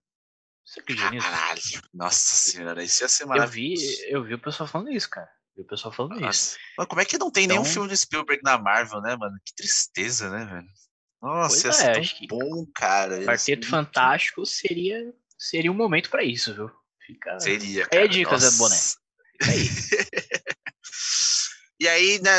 Você 0.65 0.79
acredita 0.79 1.11
nisso? 1.11 1.27
Caralho, 1.27 1.61
nossa 1.93 2.35
senhora, 2.35 2.83
isso 2.83 3.03
ia 3.03 3.09
ser 3.09 3.25
maravilhoso. 3.25 3.83
Eu 3.83 3.89
vi, 3.89 4.11
eu 4.11 4.23
vi 4.23 4.33
o 4.33 4.39
pessoal 4.39 4.67
falando 4.67 4.91
isso, 4.91 5.09
cara. 5.09 5.29
Eu 5.55 5.57
vi 5.57 5.61
o 5.61 5.67
pessoal 5.67 5.93
falando 5.93 6.19
nossa. 6.19 6.31
isso. 6.31 6.57
Mas 6.77 6.87
como 6.87 7.01
é 7.01 7.05
que 7.05 7.17
não 7.17 7.29
tem 7.29 7.45
então... 7.45 7.57
nenhum 7.57 7.69
filme 7.69 7.89
de 7.89 7.97
Spielberg 7.97 8.41
na 8.43 8.57
Marvel, 8.57 9.01
né, 9.01 9.15
mano? 9.15 9.37
Que 9.45 9.53
tristeza, 9.55 10.29
né, 10.29 10.45
velho? 10.45 10.67
Nossa, 11.21 11.61
pois 11.61 11.79
ia 11.79 11.89
é, 11.89 12.03
ser 12.03 12.27
tão 12.27 12.39
bom, 12.39 12.65
cara. 12.73 13.23
Quarteto 13.23 13.67
Fantástico 13.67 14.45
seria, 14.45 15.13
seria 15.37 15.71
um 15.71 15.75
momento 15.75 16.09
pra 16.09 16.23
isso, 16.23 16.53
viu? 16.53 16.71
Fica... 17.05 17.39
Seria, 17.39 17.85
cara. 17.87 18.05
É 18.05 18.07
dicas, 18.07 18.41
Zé 18.41 18.57
Boné. 18.57 18.75
Aí. 19.41 19.69
e 21.83 21.87
aí, 21.89 22.21
né, 22.21 22.31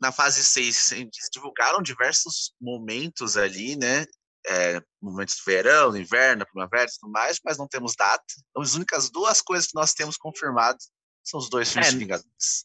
na 0.00 0.10
fase 0.10 0.42
6, 0.42 0.94
divulgaram 1.30 1.82
diversos 1.82 2.54
momentos 2.58 3.36
ali, 3.36 3.76
né? 3.76 4.06
É, 4.48 4.80
momentos 5.02 5.36
do 5.36 5.42
verão, 5.44 5.90
do 5.90 5.98
inverno, 5.98 6.46
primavera 6.46 6.84
e 6.84 6.98
tudo 6.98 7.12
mais, 7.12 7.38
mas 7.44 7.58
não 7.58 7.68
temos 7.68 7.94
data. 7.94 8.24
Então, 8.48 8.62
as 8.62 8.74
únicas 8.74 9.10
duas 9.10 9.42
coisas 9.42 9.66
que 9.66 9.74
nós 9.74 9.92
temos 9.92 10.16
confirmado 10.16 10.78
são 11.22 11.38
os 11.38 11.50
dois 11.50 11.70
filmes 11.70 11.88
é, 11.88 11.92
de 11.92 11.98
Vingadores. 11.98 12.64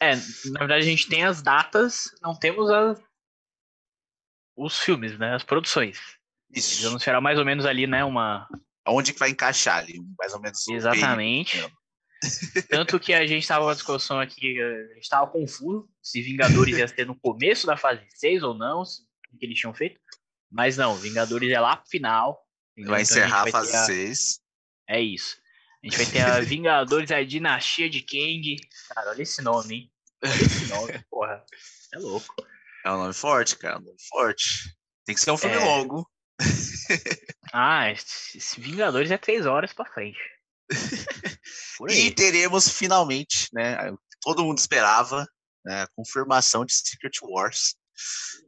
É, 0.00 0.16
na 0.16 0.58
verdade 0.58 0.82
a 0.84 0.88
gente 0.88 1.08
tem 1.08 1.22
as 1.22 1.42
datas, 1.42 2.10
não 2.20 2.34
temos 2.36 2.68
as, 2.68 2.98
os 4.56 4.78
filmes, 4.80 5.16
né? 5.16 5.36
As 5.36 5.44
produções. 5.44 6.00
Isso. 6.50 6.74
Eles 6.74 6.86
anunciaram 6.86 7.20
mais 7.20 7.38
ou 7.38 7.44
menos 7.44 7.64
ali, 7.64 7.86
né? 7.86 8.04
Uma. 8.04 8.48
Onde 8.88 9.12
que 9.12 9.20
vai 9.20 9.30
encaixar 9.30 9.78
ali, 9.78 10.00
mais 10.18 10.34
ou 10.34 10.40
menos. 10.40 10.66
Exatamente. 10.66 11.72
Tanto 12.68 13.00
que 13.00 13.12
a 13.12 13.26
gente 13.26 13.42
estava 13.42 13.64
com 13.64 13.70
a 13.70 13.74
discussão 13.74 14.20
aqui, 14.20 14.60
a 14.60 14.94
gente 14.94 15.02
estava 15.02 15.30
confuso 15.30 15.88
se 16.00 16.22
Vingadores 16.22 16.76
ia 16.76 16.88
ser 16.88 17.06
no 17.06 17.18
começo 17.18 17.66
da 17.66 17.76
fase 17.76 18.02
6 18.14 18.42
ou 18.42 18.54
não, 18.54 18.82
o 18.82 19.38
que 19.38 19.46
eles 19.46 19.58
tinham 19.58 19.74
feito. 19.74 20.00
Mas 20.50 20.76
não, 20.76 20.94
Vingadores 20.96 21.50
é 21.50 21.58
lá 21.58 21.76
pro 21.76 21.88
final. 21.88 22.46
Vai 22.76 22.84
então 22.84 22.98
encerrar 22.98 23.40
a, 23.40 23.42
vai 23.42 23.50
a 23.50 23.52
fase 23.52 23.76
a... 23.76 23.84
6. 23.84 24.40
É 24.88 25.00
isso. 25.00 25.36
A 25.82 25.86
gente 25.86 25.96
vai 25.96 26.06
ter 26.06 26.20
a 26.20 26.40
Vingadores, 26.40 27.10
a 27.10 27.24
Dinastia 27.24 27.90
de 27.90 28.02
Kang. 28.02 28.56
Cara, 28.94 29.10
olha 29.10 29.22
esse 29.22 29.42
nome, 29.42 29.74
hein? 29.74 29.92
Olha 30.22 30.32
esse 30.32 30.66
nome, 30.66 31.04
porra. 31.10 31.44
É 31.92 31.98
louco. 31.98 32.34
É 32.84 32.92
um 32.92 32.98
nome 32.98 33.14
forte, 33.14 33.56
cara. 33.56 33.76
É 33.76 33.78
um 33.78 33.82
nome 33.82 33.98
forte. 34.08 34.76
Tem 35.04 35.14
que 35.14 35.20
ser 35.20 35.32
um 35.32 35.36
filme 35.36 35.56
é... 35.56 35.64
longo. 35.64 36.08
ah, 37.52 37.86
Vingadores 38.58 39.10
é 39.10 39.18
três 39.18 39.44
horas 39.46 39.72
pra 39.72 39.84
frente. 39.86 40.18
e 41.88 42.10
teremos 42.10 42.68
finalmente, 42.68 43.48
né? 43.52 43.92
Todo 44.20 44.44
mundo 44.44 44.58
esperava 44.58 45.26
né, 45.64 45.82
a 45.82 45.88
confirmação 45.94 46.64
de 46.64 46.72
Secret 46.74 47.18
Wars, 47.22 47.74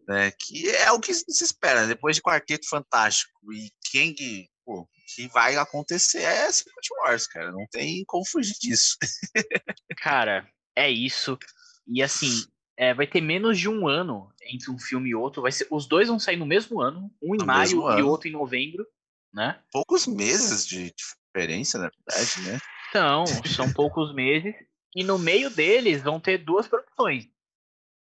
né? 0.08 0.32
Que 0.38 0.70
é 0.70 0.92
o 0.92 1.00
que 1.00 1.12
se 1.12 1.44
espera 1.44 1.82
né, 1.82 1.88
depois 1.88 2.16
de 2.16 2.22
Quarteto 2.22 2.68
Fantástico 2.68 3.32
e 3.52 3.70
Kang, 3.92 4.48
pô, 4.64 4.88
que 5.14 5.28
vai 5.28 5.56
acontecer 5.56 6.22
é 6.22 6.50
Secret 6.50 6.88
Wars, 6.98 7.26
cara. 7.26 7.52
Não 7.52 7.66
tem 7.70 8.04
como 8.06 8.26
fugir 8.26 8.54
disso. 8.60 8.96
cara, 9.98 10.48
é 10.76 10.90
isso. 10.90 11.38
E 11.86 12.02
assim, 12.02 12.44
é, 12.76 12.94
vai 12.94 13.06
ter 13.06 13.20
menos 13.20 13.58
de 13.58 13.68
um 13.68 13.86
ano 13.86 14.32
entre 14.46 14.70
um 14.70 14.78
filme 14.78 15.10
e 15.10 15.14
outro. 15.14 15.42
Vai 15.42 15.52
ser, 15.52 15.66
os 15.70 15.86
dois 15.86 16.08
vão 16.08 16.18
sair 16.18 16.36
no 16.36 16.46
mesmo 16.46 16.80
ano, 16.80 17.10
um 17.22 17.34
em 17.34 17.38
no 17.38 17.46
maio 17.46 17.98
e 17.98 18.02
outro 18.02 18.28
em 18.28 18.32
novembro, 18.32 18.86
né? 19.32 19.60
Poucos 19.70 20.06
meses 20.06 20.66
de 20.66 20.92
diferença, 20.94 21.78
na 21.78 21.90
verdade, 21.90 22.40
né? 22.42 22.58
Então, 22.94 23.24
são 23.44 23.72
poucos 23.72 24.14
meses. 24.14 24.54
E 24.94 25.02
no 25.02 25.18
meio 25.18 25.50
deles 25.50 26.00
vão 26.00 26.20
ter 26.20 26.38
duas 26.38 26.68
produções. 26.68 27.26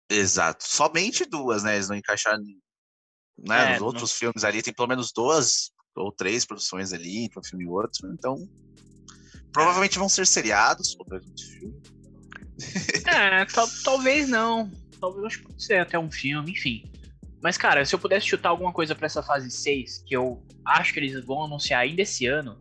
Exato. 0.09 0.65
Somente 0.67 1.23
duas, 1.23 1.63
né? 1.63 1.75
Eles 1.75 1.87
não 1.87 1.95
encaixaram. 1.95 2.43
Né? 3.39 3.69
É, 3.69 3.71
Nos 3.73 3.81
outros 3.83 4.11
não... 4.11 4.17
filmes 4.17 4.43
ali 4.43 4.61
tem 4.61 4.73
pelo 4.73 4.89
menos 4.89 5.13
duas 5.13 5.71
ou 5.95 6.11
três 6.11 6.45
produções 6.45 6.91
ali, 6.91 7.29
para 7.29 7.39
um 7.39 7.43
filme 7.43 7.63
e 7.63 7.67
outro. 7.69 8.11
Então, 8.11 8.35
provavelmente 9.53 9.97
vão 9.97 10.09
ser 10.09 10.27
seriados, 10.27 10.97
ou 10.99 11.05
dois 11.05 11.23
filmes. 11.41 11.81
É, 13.07 13.45
tal, 13.53 13.67
talvez 13.85 14.27
não. 14.27 14.69
Talvez 14.99 15.25
acho 15.25 15.37
que 15.37 15.45
pode 15.45 15.63
ser 15.63 15.79
até 15.79 15.97
um 15.97 16.11
filme, 16.11 16.51
enfim. 16.51 16.91
Mas, 17.41 17.57
cara, 17.57 17.85
se 17.85 17.95
eu 17.95 17.99
pudesse 17.99 18.27
chutar 18.27 18.49
alguma 18.49 18.73
coisa 18.73 18.93
para 18.93 19.05
essa 19.05 19.23
fase 19.23 19.49
6, 19.49 20.03
que 20.05 20.15
eu 20.15 20.45
acho 20.65 20.93
que 20.93 20.99
eles 20.99 21.23
vão 21.25 21.45
anunciar 21.45 21.79
ainda 21.79 22.01
esse 22.01 22.25
ano, 22.25 22.59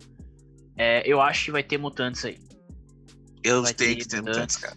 é, 0.82 1.02
eu 1.04 1.20
acho 1.20 1.44
que 1.44 1.50
vai 1.50 1.62
ter 1.62 1.76
mutantes 1.76 2.24
aí. 2.24 2.38
Eu 3.44 3.62
vai 3.62 3.74
tenho 3.74 3.96
ter 3.96 4.02
que 4.02 4.08
ter 4.08 4.22
mutantes, 4.22 4.56
cara. 4.56 4.74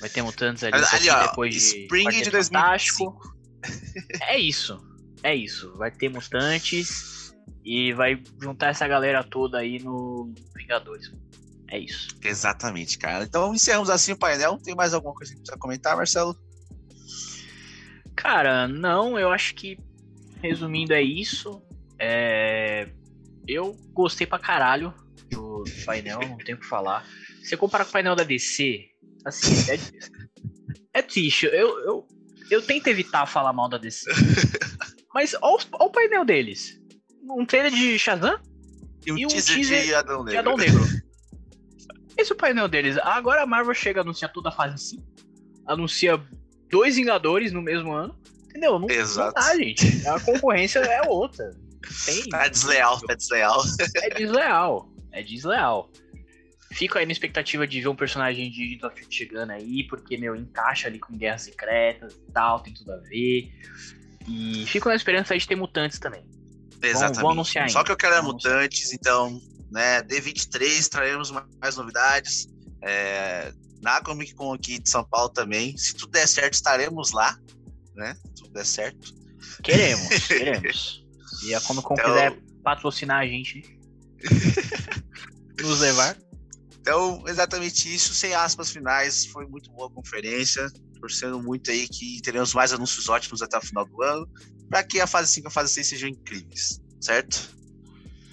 Vai 0.00 0.08
ter 0.08 0.22
mutantes 0.22 0.64
ali, 0.64 0.74
ali 0.74 1.10
ó, 1.10 1.26
depois 1.26 1.52
de 1.52 1.60
Spring 1.60 2.08
de 2.22 2.30
2025. 2.30 3.36
É 4.22 4.38
isso. 4.38 4.80
É 5.22 5.34
isso. 5.34 5.76
Vai 5.76 5.90
ter 5.90 6.08
mutantes 6.08 7.34
e 7.62 7.92
vai 7.92 8.22
juntar 8.40 8.68
essa 8.68 8.88
galera 8.88 9.22
toda 9.22 9.58
aí 9.58 9.78
no 9.78 10.32
Vingadores. 10.56 11.12
É 11.68 11.78
isso. 11.78 12.16
Exatamente, 12.24 12.96
cara. 12.96 13.22
Então 13.22 13.54
encerramos 13.54 13.90
assim 13.90 14.12
o 14.12 14.18
painel. 14.18 14.56
Tem 14.56 14.74
mais 14.74 14.94
alguma 14.94 15.12
coisa 15.12 15.34
que 15.34 15.40
você 15.40 15.54
comentar, 15.58 15.96
Marcelo? 15.96 16.34
Cara, 18.16 18.66
não, 18.66 19.18
eu 19.18 19.30
acho 19.30 19.54
que 19.54 19.78
resumindo 20.40 20.94
é 20.94 21.02
isso. 21.02 21.60
É... 21.98 22.88
Eu 23.46 23.76
gostei 23.92 24.26
pra 24.26 24.38
caralho 24.38 24.94
do 25.64 25.84
painel, 25.84 26.20
não 26.20 26.38
tenho 26.38 26.58
o 26.58 26.60
que 26.60 26.66
falar. 26.66 27.06
Você 27.42 27.56
compara 27.56 27.84
com 27.84 27.90
o 27.90 27.92
painel 27.92 28.16
da 28.16 28.24
DC, 28.24 28.86
assim, 29.24 29.70
é, 29.70 29.78
é 30.98 31.02
triste. 31.02 31.46
Eu, 31.46 31.78
eu, 31.80 32.08
eu 32.50 32.62
tento 32.62 32.86
evitar 32.88 33.26
falar 33.26 33.52
mal 33.52 33.68
da 33.68 33.78
DC. 33.78 34.10
Mas 35.14 35.34
olha 35.40 35.64
o, 35.72 35.90
painel 35.90 36.24
deles. 36.24 36.80
Um 37.22 37.44
trailer 37.44 37.70
de 37.70 37.98
Shazam 37.98 38.38
e 39.06 39.12
um, 39.12 39.18
e 39.18 39.26
um 39.26 39.28
teaser, 39.28 39.56
teaser, 39.56 39.84
de 39.84 39.94
Adão 39.94 40.24
Negro. 40.24 40.30
De 40.30 40.36
Adão 40.36 40.56
Negro. 40.56 40.84
Esse 42.16 42.32
é 42.32 42.34
o 42.34 42.38
painel 42.38 42.68
deles. 42.68 42.98
Agora 42.98 43.42
a 43.42 43.46
Marvel 43.46 43.74
chega, 43.74 44.02
anuncia 44.02 44.28
toda 44.28 44.50
a 44.50 44.52
fase 44.52 44.90
5. 44.90 45.02
Anuncia 45.66 46.22
dois 46.68 46.96
Vingadores 46.96 47.52
no 47.52 47.62
mesmo 47.62 47.92
ano. 47.92 48.18
Entendeu? 48.44 48.78
Não, 48.78 48.90
Exato. 48.90 49.32
não 49.38 49.46
dá, 49.46 49.56
gente. 49.56 50.06
A 50.06 50.20
concorrência 50.20 50.80
é 50.80 51.08
outra. 51.08 51.50
Tem, 52.04 52.28
tá 52.28 52.48
desleal, 52.48 53.00
tá 53.00 53.14
desleal. 53.14 53.62
É 53.96 54.10
desleal. 54.10 54.89
É 55.12 55.22
desleal. 55.22 55.90
Fico 56.72 56.98
aí 56.98 57.04
na 57.04 57.12
expectativa 57.12 57.66
de 57.66 57.80
ver 57.80 57.88
um 57.88 57.96
personagem 57.96 58.50
de 58.50 58.78
of 58.84 59.06
chegando 59.10 59.50
aí, 59.50 59.84
porque, 59.88 60.16
meu, 60.16 60.36
encaixa 60.36 60.86
ali 60.86 61.00
com 61.00 61.16
Guerras 61.16 61.42
Secretas 61.42 62.14
e 62.14 62.32
tal, 62.32 62.60
tem 62.60 62.72
tudo 62.72 62.92
a 62.92 62.96
ver. 62.98 63.52
E 64.28 64.64
fico 64.66 64.88
na 64.88 64.94
esperança 64.94 65.34
aí 65.34 65.40
de 65.40 65.48
ter 65.48 65.56
mutantes 65.56 65.98
também. 65.98 66.24
Exatamente. 66.80 67.16
Vão, 67.16 67.22
vão 67.22 67.30
anunciar 67.32 67.68
Só 67.68 67.82
que 67.82 67.90
eu 67.90 67.96
quero 67.96 68.14
é 68.14 68.22
mutantes, 68.22 68.92
então 68.92 69.40
né? 69.70 70.02
D23 70.02 70.88
traremos 70.88 71.30
mais 71.60 71.76
novidades. 71.76 72.48
É, 72.82 73.52
na 73.82 74.00
Comic 74.00 74.34
Con 74.34 74.52
aqui 74.52 74.78
de 74.78 74.90
São 74.90 75.04
Paulo 75.04 75.30
também. 75.30 75.76
Se 75.76 75.94
tudo 75.94 76.10
der 76.10 76.26
certo, 76.26 76.54
estaremos 76.54 77.12
lá, 77.12 77.38
né? 77.94 78.14
Se 78.14 78.42
tudo 78.42 78.52
der 78.52 78.66
certo. 78.66 79.14
Queremos, 79.62 80.08
queremos. 80.26 81.06
E 81.44 81.54
a 81.54 81.60
Comic 81.60 81.86
Con 81.86 81.94
então... 81.94 82.06
quiser 82.06 82.38
patrocinar 82.62 83.20
a 83.20 83.26
gente, 83.26 83.78
nos 85.62 85.80
levar. 85.80 86.16
Então, 86.80 87.22
exatamente 87.26 87.92
isso, 87.94 88.14
sem 88.14 88.34
aspas 88.34 88.70
finais, 88.70 89.26
foi 89.26 89.46
muito 89.46 89.70
boa 89.70 89.88
a 89.88 89.90
conferência, 89.90 90.66
torcendo 90.98 91.40
muito 91.42 91.70
aí 91.70 91.86
que 91.88 92.20
teremos 92.22 92.54
mais 92.54 92.72
anúncios 92.72 93.08
ótimos 93.08 93.42
até 93.42 93.58
o 93.58 93.60
final 93.60 93.84
do 93.84 94.02
ano, 94.02 94.28
para 94.68 94.82
que 94.82 95.00
a 95.00 95.06
fase 95.06 95.30
5 95.32 95.46
e 95.46 95.48
a 95.48 95.50
fase 95.50 95.74
6 95.74 95.86
sejam 95.88 96.08
incríveis, 96.08 96.80
certo? 97.00 97.54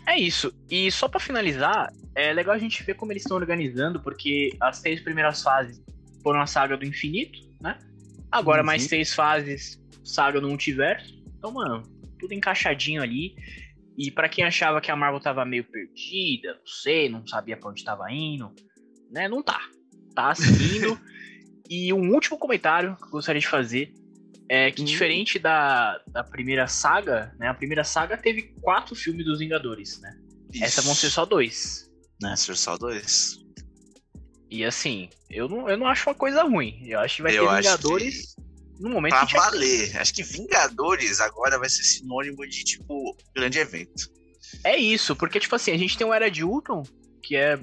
É 0.08 0.18
isso. 0.18 0.54
E 0.70 0.90
só 0.90 1.10
para 1.10 1.20
finalizar, 1.20 1.92
é 2.16 2.32
legal 2.32 2.56
a 2.56 2.58
gente 2.58 2.82
ver 2.84 2.94
como 2.96 3.12
eles 3.12 3.24
estão 3.24 3.36
organizando, 3.36 4.00
porque 4.00 4.56
as 4.62 4.78
seis 4.78 5.02
primeiras 5.02 5.44
fases 5.44 5.82
foram 6.24 6.42
a 6.42 6.48
saga 6.48 6.78
do 6.78 6.86
infinito, 6.86 7.40
né? 7.62 7.78
Agora 8.32 8.62
uhum. 8.62 8.66
mais 8.66 8.84
seis 8.84 9.14
fases, 9.14 9.80
saga 10.04 10.40
do 10.40 10.48
multiverso. 10.48 11.14
Então, 11.38 11.52
mano, 11.52 11.84
tudo 12.18 12.34
encaixadinho 12.34 13.04
ali. 13.04 13.36
E 13.98 14.12
para 14.12 14.30
quem 14.30 14.46
achava 14.46 14.80
que 14.80 14.92
a 14.92 14.96
Marvel 14.96 15.20
tava 15.20 15.44
meio 15.44 15.64
perdida, 15.64 16.54
não 16.54 16.68
sei, 16.68 17.10
não 17.10 17.26
sabia 17.26 17.58
pra 17.58 17.72
onde 17.72 17.84
tava 17.84 18.12
indo, 18.12 18.54
né? 19.12 19.28
Não 19.28 19.42
tá. 19.42 19.60
Tá 20.14 20.36
seguindo. 20.36 21.00
e 21.68 21.92
um 21.92 22.14
último 22.14 22.38
comentário 22.38 22.96
que 22.98 23.06
eu 23.06 23.10
gostaria 23.10 23.42
de 23.42 23.48
fazer 23.48 23.92
é 24.48 24.72
que 24.72 24.84
Hum. 24.84 24.86
diferente 24.86 25.40
da, 25.40 26.00
da 26.08 26.24
primeira 26.24 26.68
saga, 26.68 27.34
né? 27.40 27.48
A 27.48 27.54
primeira 27.54 27.84
saga 27.84 28.16
teve 28.16 28.54
quatro 28.62 28.96
filmes 28.96 29.26
dos 29.26 29.40
Vingadores, 29.40 30.00
né? 30.00 30.16
Essa 30.62 30.82
vão 30.82 30.94
ser 30.96 31.10
só 31.10 31.26
dois. 31.26 31.90
Né, 32.22 32.36
ser 32.36 32.56
só 32.56 32.78
dois. 32.78 33.38
E 34.50 34.64
assim, 34.64 35.10
eu 35.30 35.50
não, 35.50 35.70
eu 35.70 35.76
não 35.76 35.88
acho 35.88 36.10
uma 36.10 36.16
coisa 36.16 36.44
ruim. 36.44 36.82
Eu 36.86 37.00
acho 37.00 37.18
que 37.18 37.22
vai 37.22 37.38
Eu 37.38 37.48
ter 37.48 37.56
Vingadores 37.58 38.37
no 38.80 38.90
momento 38.90 39.12
Pra 39.12 39.26
tinha- 39.26 39.42
valer. 39.42 39.98
Acho 39.98 40.14
que 40.14 40.24
Vingadores 40.24 41.20
agora 41.20 41.58
vai 41.58 41.70
ser 41.70 41.84
sinônimo 41.84 42.48
de, 42.48 42.64
tipo, 42.64 43.16
grande 43.36 43.60
evento. 43.60 44.10
É 44.64 44.78
isso, 44.78 45.16
porque, 45.16 45.40
tipo 45.40 45.56
assim, 45.56 45.72
a 45.72 45.78
gente 45.78 45.98
tem 45.98 46.06
o 46.08 46.14
Era 46.14 46.30
de 46.32 46.44
Ultron, 46.44 46.84
que 47.22 47.36
é 47.36 47.60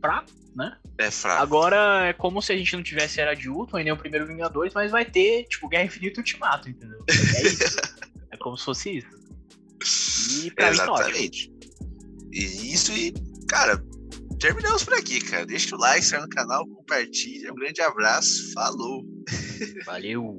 fraco, 0.00 0.30
né? 0.54 0.76
É 0.98 1.10
fraco. 1.10 1.42
Agora 1.42 2.06
é 2.08 2.12
como 2.12 2.40
se 2.42 2.52
a 2.52 2.56
gente 2.56 2.74
não 2.76 2.82
tivesse 2.82 3.20
Era 3.20 3.34
de 3.34 3.48
Ultron 3.48 3.78
e 3.80 3.84
nem 3.84 3.92
o 3.92 3.96
primeiro 3.96 4.26
Vingadores, 4.26 4.72
mas 4.74 4.90
vai 4.90 5.04
ter, 5.04 5.44
tipo, 5.48 5.68
Guerra 5.68 5.84
Infinita 5.84 6.20
e 6.20 6.22
Ultimato, 6.22 6.68
entendeu? 6.68 7.02
É 7.08 7.42
isso. 7.42 7.76
é 8.30 8.36
como 8.36 8.56
se 8.56 8.64
fosse 8.64 8.98
isso. 8.98 10.44
E 10.44 10.50
pra 10.50 10.70
mim 10.70 10.76
tá 10.76 10.92
ótimo. 10.92 11.08
Exatamente. 11.08 11.52
E 12.32 12.72
isso 12.72 12.92
e, 12.92 13.14
cara, 13.48 13.82
terminamos 14.38 14.84
por 14.84 14.94
aqui, 14.94 15.20
cara. 15.20 15.46
Deixa 15.46 15.74
o 15.74 15.78
like, 15.78 16.04
se 16.04 16.18
no 16.18 16.28
canal, 16.28 16.66
compartilha. 16.66 17.52
Um 17.52 17.56
grande 17.56 17.80
abraço. 17.80 18.52
Falou. 18.52 19.04
Valeu! 19.86 20.38